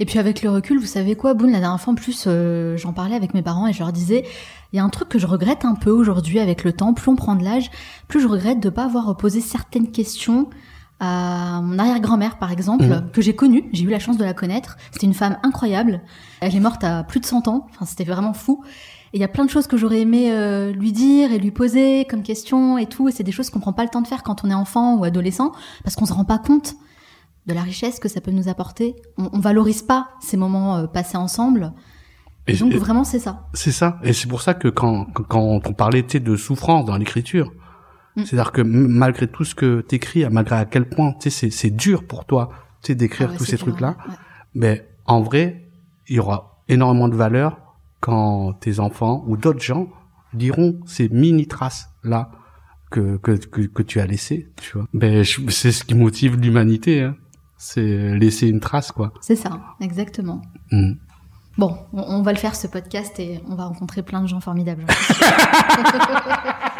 [0.00, 2.76] Et puis avec le recul, vous savez quoi, Boone, la dernière fois en plus, euh,
[2.76, 4.24] j'en parlais avec mes parents et je leur disais,
[4.72, 7.08] il y a un truc que je regrette un peu aujourd'hui avec le temps, plus
[7.08, 7.70] on prend de l'âge,
[8.08, 10.50] plus je regrette de pas avoir posé certaines questions
[11.00, 13.10] à mon arrière-grand-mère par exemple, Mhm.
[13.12, 14.76] que j'ai connue, j'ai eu la chance de la connaître.
[14.92, 16.00] C'était une femme incroyable.
[16.40, 18.62] Elle est morte à plus de 100 ans, enfin c'était vraiment fou.
[19.12, 21.50] Et il y a plein de choses que j'aurais aimé euh, lui dire et lui
[21.50, 24.06] poser comme questions et tout, et c'est des choses qu'on prend pas le temps de
[24.08, 25.52] faire quand on est enfant ou adolescent
[25.84, 26.74] parce qu'on se rend pas compte
[27.46, 28.96] de la richesse que ça peut nous apporter.
[29.18, 31.72] On, on valorise pas ces moments euh, passés ensemble.
[32.48, 33.46] Et, donc et- vraiment c'est ça.
[33.54, 33.98] C'est ça.
[34.02, 37.52] Et c'est pour ça que quand, quand- on parlait de souffrance dans l'écriture,
[38.16, 38.24] Mm.
[38.24, 41.70] c'est-à-dire que malgré tout ce que t'écris, malgré à quel point tu sais, c'est, c'est
[41.70, 42.48] dur pour toi
[42.82, 44.18] tu sais, d'écrire Ah ouais, tous ces trucs-là, ouais, ouais.
[44.54, 45.68] mais en vrai,
[46.08, 47.58] il y aura énormément de valeur
[48.00, 49.88] quand tes enfants ou d'autres gens
[50.34, 52.30] diront ces mini traces là
[52.90, 54.86] que, que, que, que tu as laissées, tu vois.
[54.94, 57.16] Ben, c'est ce qui motive l'humanité, hein.
[57.58, 59.12] C'est laisser une trace, quoi.
[59.22, 60.42] C'est ça, exactement.
[60.70, 60.92] Mm.
[61.56, 64.40] Bon, on, on va le faire ce podcast et on va rencontrer plein de gens
[64.40, 64.84] formidables.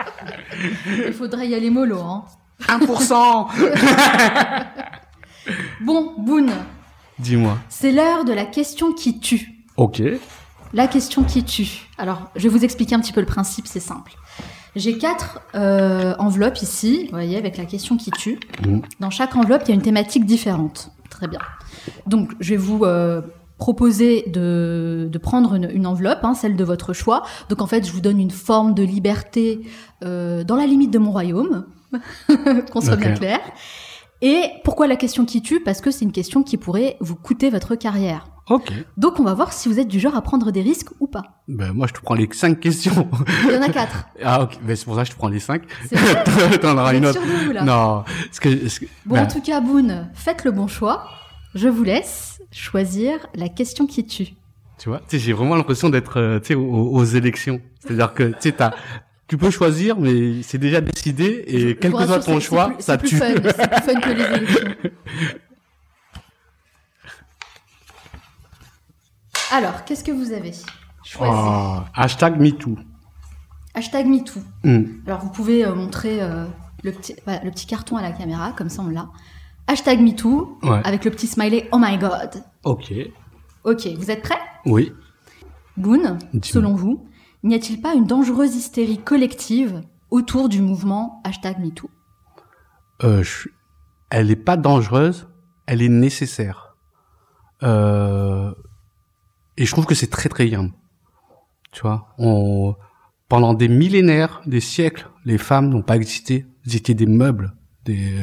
[1.06, 2.24] Il faudrait y aller mollo, hein.
[2.62, 3.46] 1%
[5.82, 6.52] Bon, Boone,
[7.18, 7.58] Dis-moi.
[7.68, 9.64] c'est l'heure de la question qui tue.
[9.76, 10.02] Ok.
[10.72, 11.86] La question qui tue.
[11.98, 14.12] Alors, je vais vous expliquer un petit peu le principe, c'est simple.
[14.74, 18.38] J'ai quatre euh, enveloppes ici, vous voyez, avec la question qui tue.
[18.66, 18.80] Mm.
[19.00, 20.90] Dans chaque enveloppe, il y a une thématique différente.
[21.08, 21.38] Très bien.
[22.06, 23.22] Donc, je vais vous euh,
[23.58, 27.22] proposer de, de prendre une, une enveloppe, hein, celle de votre choix.
[27.48, 29.60] Donc, en fait, je vous donne une forme de liberté
[30.04, 31.66] euh, dans la limite de mon royaume,
[32.72, 33.40] qu'on soit bien clair.
[34.22, 35.60] Et pourquoi la question qui tue?
[35.60, 38.26] Parce que c'est une question qui pourrait vous coûter votre carrière.
[38.48, 38.72] Ok.
[38.96, 41.42] Donc, on va voir si vous êtes du genre à prendre des risques ou pas.
[41.48, 43.08] Ben, moi, je te prends les cinq questions.
[43.48, 44.06] Il y en a quatre.
[44.24, 44.58] ah, ok.
[44.62, 45.62] Ben, c'est pour ça que je te prends les cinq.
[46.62, 47.20] T'en auras Vous une autre.
[47.20, 48.04] vous, là Non.
[48.30, 51.08] Ce que, ce que- Bon, ben, en tout cas, Boone, faites le bon choix.
[51.54, 54.28] Je vous laisse choisir la question qui tue.
[54.78, 57.60] tu vois, j'ai vraiment l'impression d'être, euh, aux, aux élections.
[57.80, 58.32] C'est-à-dire que,
[59.28, 62.96] tu peux choisir, mais c'est déjà décidé, et Je quel que soit ton choix, ça
[62.96, 63.18] tue.
[63.18, 64.68] C'est plus fun, que les élections.
[69.50, 70.52] Alors, qu'est-ce que vous avez
[71.04, 72.76] choisi Oh, hashtag MeToo.
[73.74, 74.40] Hashtag MeToo.
[74.64, 74.84] Hmm.
[75.06, 76.46] Alors, vous pouvez euh, montrer euh,
[76.84, 79.08] le, petit, voilà, le petit carton à la caméra, comme ça on l'a.
[79.68, 80.80] Hashtag MeToo, Ouais.
[80.84, 82.42] avec le petit smiley Oh my God.
[82.64, 82.92] Ok.
[83.64, 84.38] Ok, vous êtes prêts?
[84.64, 84.92] Oui.
[85.76, 87.06] Boone, selon vous,
[87.42, 91.90] n'y a-t-il pas une dangereuse hystérie collective autour du mouvement hashtag MeToo?
[93.02, 93.48] Euh, je-
[94.10, 95.28] elle est pas dangereuse,
[95.66, 96.76] elle est nécessaire.
[97.62, 98.52] Euh,
[99.56, 100.70] et je trouve que c'est très très bien.
[101.72, 102.74] Tu vois, on,
[103.28, 106.46] pendant des millénaires, des siècles, les femmes n'ont pas existé.
[106.66, 107.54] Elles étaient des meubles,
[107.84, 108.14] des,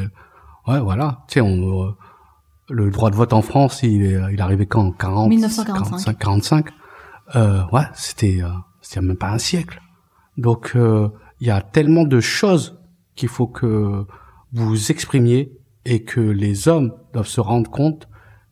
[0.67, 1.23] ouais, voilà.
[1.27, 1.91] Tu sais, on, euh,
[2.69, 4.91] le droit de vote en France, il est, il est arrivé quand?
[4.91, 6.17] 40, 1945.
[6.17, 6.69] 45, 45.
[7.35, 8.49] Euh, ouais, c'était, euh,
[8.81, 9.81] c'était même pas un siècle.
[10.37, 11.09] Donc, euh,
[11.39, 12.79] il y a tellement de choses
[13.15, 14.05] qu'il faut que
[14.53, 15.51] vous exprimiez
[15.85, 18.07] et que les hommes doivent se rendre compte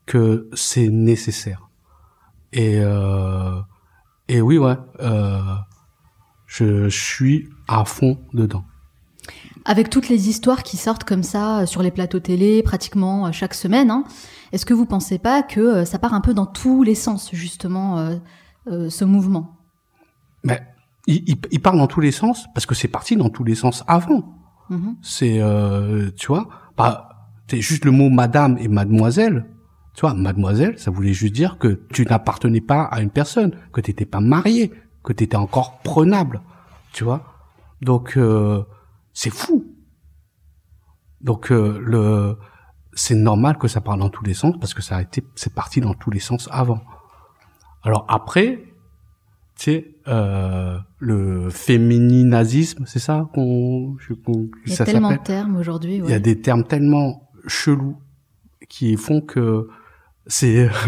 [0.05, 1.70] que c'est nécessaire.
[2.53, 3.59] Et euh,
[4.28, 5.39] et oui ouais, euh,
[6.47, 8.66] je, je suis à fond dedans.
[9.66, 13.32] Avec toutes les histoires qui sortent comme ça euh, sur les plateaux télé, pratiquement euh,
[13.32, 14.03] chaque semaine, hein,
[14.51, 17.30] est-ce que vous pensez pas que euh, ça part un peu dans tous les sens,
[17.34, 18.16] justement, euh,
[18.68, 19.57] euh, ce mouvement?
[20.43, 20.62] Mais
[21.07, 23.55] il, il, il part dans tous les sens parce que c'est parti dans tous les
[23.55, 24.36] sens avant.
[24.70, 24.95] Mhm.
[25.01, 29.45] C'est, euh, tu vois, bah, c'est juste le mot madame et mademoiselle.
[29.93, 33.82] Tu vois, mademoiselle, ça voulait juste dire que tu n'appartenais pas à une personne, que
[33.82, 34.72] tu n'étais pas marié,
[35.03, 36.41] que tu étais encore prenable.
[36.93, 37.24] Tu vois?
[37.82, 38.18] Donc,
[39.14, 39.66] c'est fou.
[41.22, 42.38] Donc, euh, le,
[42.93, 45.53] c'est normal que ça parle dans tous les sens parce que ça a été, c'est
[45.53, 46.82] parti dans tous les sens avant.
[47.84, 48.64] Alors après,
[49.57, 55.55] tu sais, euh, le fémininazisme, c'est ça qu'on, qu'on- Il y a tellement de termes
[55.57, 55.95] aujourd'hui.
[55.95, 56.14] Il y ouais.
[56.14, 57.97] a des termes tellement chelous
[58.70, 59.68] qui font que
[60.28, 60.70] c'est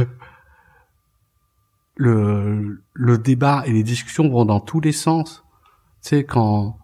[1.95, 5.43] le le débat et les discussions vont dans tous les sens.
[6.01, 6.77] Tu sais quand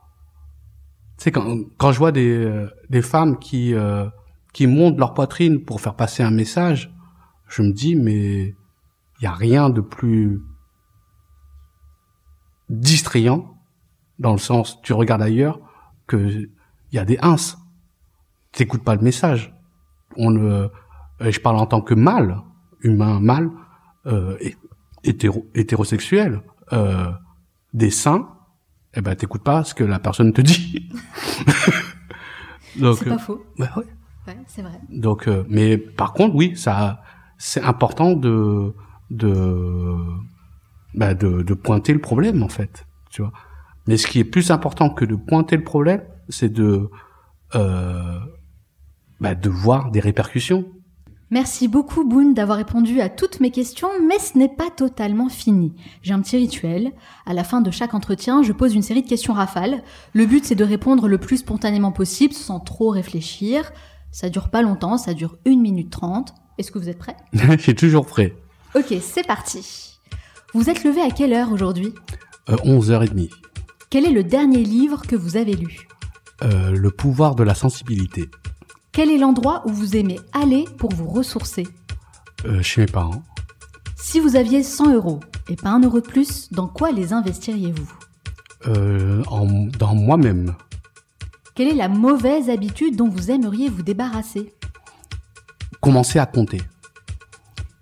[1.24, 4.07] sais quand quand je vois des euh, des femmes qui euh,
[4.53, 6.93] qui montent leur poitrine pour faire passer un message,
[7.47, 8.55] je me dis mais
[9.20, 10.41] il y a rien de plus
[12.70, 13.55] distrayant
[14.20, 15.59] dans le sens tu regardes ailleurs
[16.07, 16.17] que
[16.91, 17.36] il y a des ins.
[18.51, 19.53] T'écoutes pas le message.
[20.17, 20.67] On euh,
[21.20, 22.41] je parle en tant que mâle,
[22.82, 23.51] humain mâle,
[24.07, 24.57] euh, hé-
[25.03, 26.41] hétéro, hétérosexuel,
[26.74, 27.11] euh,
[27.74, 28.28] des seins.
[29.00, 30.89] Eh ben, t'écoutes pas ce que la personne te dit.
[32.76, 33.45] Donc, C'est euh, pas faux.
[33.58, 33.86] bah ouais.
[34.28, 34.78] Ouais, c'est vrai.
[34.89, 37.02] Donc, euh, mais par contre, oui, ça,
[37.38, 38.74] c'est important de
[39.10, 39.95] de,
[40.93, 43.32] bah, de de pointer le problème en fait, tu vois.
[43.88, 46.89] Mais ce qui est plus important que de pointer le problème, c'est de
[47.56, 48.20] euh,
[49.22, 50.66] bah, de voir des répercussions.
[51.32, 55.75] Merci beaucoup Boone d'avoir répondu à toutes mes questions, mais ce n'est pas totalement fini.
[56.01, 56.91] J'ai un petit rituel.
[57.27, 59.84] À la fin de chaque entretien, je pose une série de questions rafales.
[60.13, 63.71] Le but c'est de répondre le plus spontanément possible, sans trop réfléchir.
[64.11, 66.34] Ça dure pas longtemps, ça dure 1 minute 30.
[66.57, 67.15] Est-ce que vous êtes prêts?
[67.34, 68.36] Je suis toujours prêt.
[68.75, 69.99] Ok, c'est parti.
[70.55, 71.93] Vous êtes levé à quelle heure aujourd'hui?
[72.49, 73.30] Euh, 11h30.
[73.91, 75.88] Quel est le dernier livre que vous avez lu?
[76.41, 78.32] Euh, le pouvoir de la sensibilité.
[78.91, 81.67] Quel est l'endroit où vous aimez aller pour vous ressourcer
[82.45, 83.23] Euh, chez mes parents.
[83.95, 85.19] Si vous aviez 100 euros
[85.49, 87.89] et pas un euro de plus, dans quoi les investiriez-vous
[88.67, 89.23] Euh,
[89.77, 90.55] dans moi-même.
[91.55, 94.53] Quelle est la mauvaise habitude dont vous aimeriez vous débarrasser
[95.81, 96.61] Commencer à compter.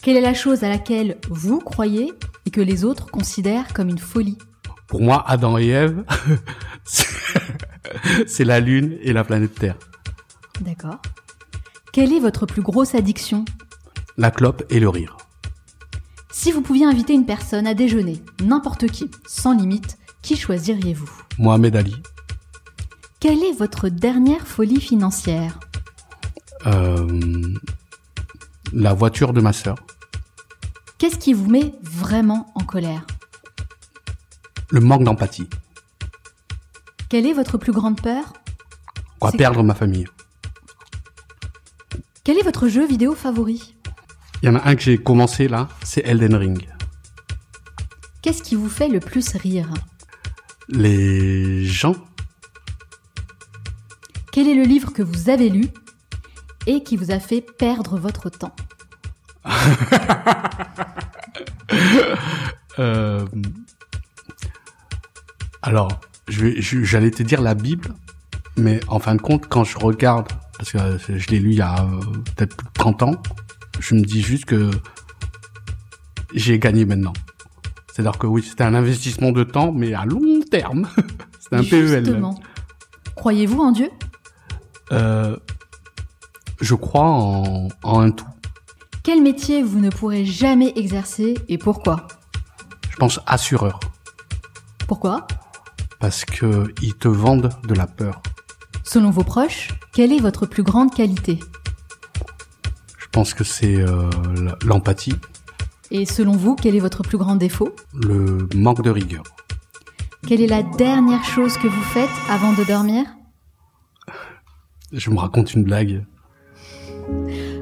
[0.02, 2.14] Quelle est la chose à laquelle vous croyez
[2.46, 4.38] et que les autres considèrent comme une folie
[4.88, 6.04] Pour moi, Adam et Ève,
[8.28, 9.78] c'est la Lune et la planète Terre.
[10.62, 11.02] D'accord.
[11.94, 13.46] Quelle est votre plus grosse addiction?
[14.18, 15.18] La clope et le rire.
[16.32, 21.10] Si vous pouviez inviter une personne à déjeuner, n'importe qui, sans limite, qui choisiriez-vous?
[21.40, 21.96] Mohamed Ali.
[23.20, 25.60] Quelle est votre dernière folie financière?
[26.66, 27.56] Euh,
[28.74, 29.78] la voiture de ma sœur.
[30.98, 33.06] Qu'est-ce qui vous met vraiment en colère?
[34.70, 35.50] Le manque d'empathie.
[37.10, 38.34] Quelle est votre plus grande peur?
[39.20, 40.06] Quoi, perdre ma famille.
[42.28, 43.74] Quel est votre jeu vidéo favori?
[44.44, 46.68] Il y en a un que j'ai commencé là, c'est Elden Ring.
[48.22, 49.70] Qu'est-ce qui vous fait le plus rire?
[50.68, 51.96] Les gens,
[54.34, 55.68] Quel est le livre que vous avez lu
[56.66, 58.54] et qui vous a fait perdre votre temps?
[62.80, 63.26] Euh,
[65.64, 65.88] alors,
[66.28, 67.96] j'allais te dire la Bible,
[68.56, 71.58] mais en fin de compte, quand je regarde, parce que euh, je l'ai lu il
[71.58, 72.00] y a euh,
[72.36, 73.16] peut-être plus de 30 ans,
[73.80, 74.72] je me dis juste que
[76.34, 77.14] j'ai gagné maintenant.
[77.92, 80.88] C'est-à-dire que oui, c'était un investissement de temps, mais à long terme.
[81.40, 82.22] c'était un PEL.
[83.16, 83.90] Croyez-vous en Dieu?
[84.92, 85.36] Euh,
[86.62, 88.28] je crois en, en un tout.
[89.04, 92.08] Quel métier vous ne pourrez jamais exercer et pourquoi?
[92.90, 93.80] Je pense assureur,
[94.88, 95.28] Pourquoi?
[96.00, 98.22] Parce que ils te vendent de la peur.
[98.88, 101.40] Selon vos proches, quelle est votre plus grande qualité
[102.98, 104.10] Je pense que c'est euh,
[104.66, 105.16] l'empathie,
[105.92, 109.24] Et selon vous, quel est votre plus grand défaut le manque de rigueur.
[110.28, 113.06] Quelle est la dernière chose que vous faites avant de dormir
[114.92, 116.06] Je me raconte une blague.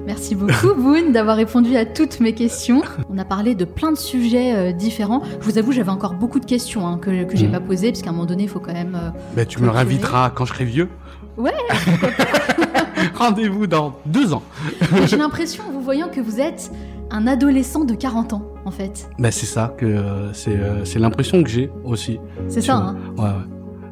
[0.05, 2.81] Merci beaucoup, Boone, d'avoir répondu à toutes mes questions.
[3.09, 5.21] On a parlé de plein de sujets euh, différents.
[5.41, 7.51] Je vous avoue, j'avais encore beaucoup de questions hein, que, que j'ai Mhm.
[7.53, 8.95] pas posées, parce qu'à un moment donné, il faut quand même...
[8.95, 10.89] euh, Ben, tu me réinviteras quand je serai vieux.
[11.37, 11.51] Ouais,
[13.15, 14.43] Rendez-vous dans deux ans.
[15.05, 16.71] J'ai l'impression, en vous voyant, que vous êtes
[17.11, 19.09] un adolescent de 40 ans, en fait.
[19.19, 22.19] Ben, c'est ça que euh, c'est euh, c'est l'impression que j'ai aussi.
[22.47, 23.29] C'est ça, hein Ouais, ouais.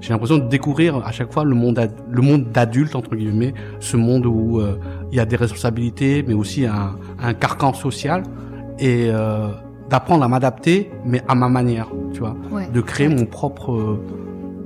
[0.01, 1.79] j'ai l'impression de découvrir à chaque fois le monde,
[2.09, 4.79] le monde d'adulte entre guillemets, ce monde où euh,
[5.11, 8.23] il y a des responsabilités, mais aussi un, un carcan social
[8.79, 9.49] et euh,
[9.89, 12.35] d'apprendre à m'adapter, mais à ma manière, tu vois,
[12.73, 13.99] de créer mon propre, euh,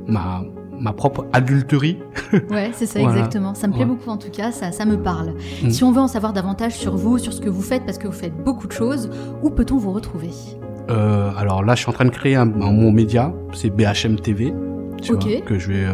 [0.07, 0.41] ma
[0.79, 1.99] ma propre adulterie.
[2.49, 3.53] ouais, c'est ça exactement.
[3.53, 5.33] Ça me plaît beaucoup en tout cas, ça, ça me parle.
[5.63, 5.69] Mm.
[5.69, 8.07] Si on veut en savoir davantage sur vous, sur ce que vous faites, parce que
[8.07, 9.09] vous faites beaucoup de choses,
[9.41, 10.29] où peut-on vous retrouver?
[10.89, 14.53] Euh, Alors là, je suis en train de créer un, mon média, c'est BHM TV,
[15.01, 15.93] tu vois, que je vais euh,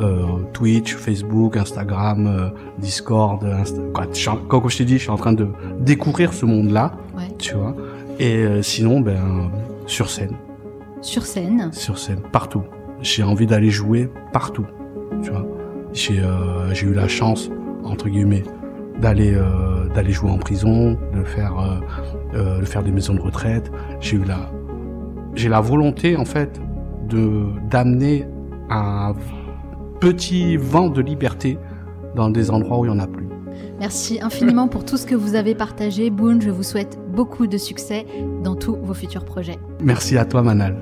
[0.00, 3.80] euh, Twitch, Facebook, Instagram, Discord, Insta...
[4.48, 5.48] Quand, je t'ai dit, je suis en train de
[5.80, 6.92] découvrir ce monde-là,
[7.38, 7.74] tu vois.
[8.18, 9.50] Et sinon, ben
[9.86, 10.36] sur scène.
[11.00, 11.70] Sur scène.
[11.72, 12.62] Sur scène, partout
[13.02, 14.66] j'ai envie d'aller jouer partout.
[15.22, 15.46] Tu vois,
[15.92, 17.50] j'ai euh, j'ai eu la chance
[17.84, 18.44] entre guillemets
[19.00, 21.80] d'aller euh, d'aller jouer en prison, de faire euh,
[22.34, 23.70] euh, de faire des maisons de retraite.
[24.00, 24.50] J'ai eu la
[25.34, 26.60] j'ai la volonté en fait
[27.08, 28.26] de d'amener
[28.68, 29.14] un
[30.00, 31.58] petit vent de liberté
[32.14, 33.26] dans des endroits où il y en a plus.
[33.78, 36.10] Merci infiniment pour tout ce que vous avez partagé.
[36.10, 38.04] Boone, je vous souhaite beaucoup de succès
[38.44, 39.58] dans tous vos futurs projets.
[39.82, 40.76] Merci à toi, Manal.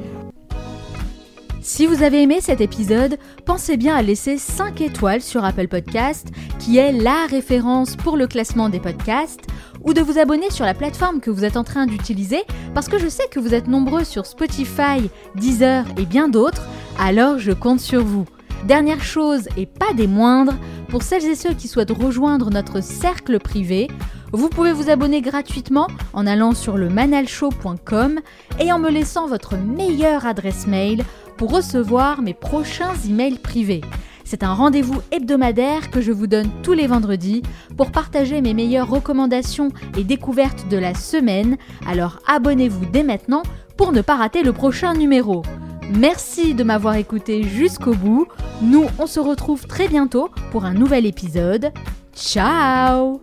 [1.78, 6.26] Si vous avez aimé cet épisode, pensez bien à laisser 5 étoiles sur Apple Podcast,
[6.58, 9.46] qui est la référence pour le classement des podcasts,
[9.84, 12.42] ou de vous abonner sur la plateforme que vous êtes en train d'utiliser,
[12.74, 16.66] parce que je sais que vous êtes nombreux sur Spotify, Deezer et bien d'autres,
[16.98, 18.24] alors je compte sur vous.
[18.66, 20.56] Dernière chose et pas des moindres,
[20.88, 23.86] pour celles et ceux qui souhaitent rejoindre notre cercle privé,
[24.32, 28.18] vous pouvez vous abonner gratuitement en allant sur le manalshow.com
[28.58, 31.04] et en me laissant votre meilleure adresse mail
[31.38, 33.80] pour recevoir mes prochains emails privés.
[34.24, 37.42] C'est un rendez-vous hebdomadaire que je vous donne tous les vendredis
[37.78, 41.56] pour partager mes meilleures recommandations et découvertes de la semaine.
[41.86, 43.42] Alors abonnez-vous dès maintenant
[43.78, 45.42] pour ne pas rater le prochain numéro.
[45.90, 48.26] Merci de m'avoir écouté jusqu'au bout.
[48.60, 51.72] Nous, on se retrouve très bientôt pour un nouvel épisode.
[52.14, 53.22] Ciao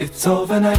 [0.00, 0.78] it's overnight.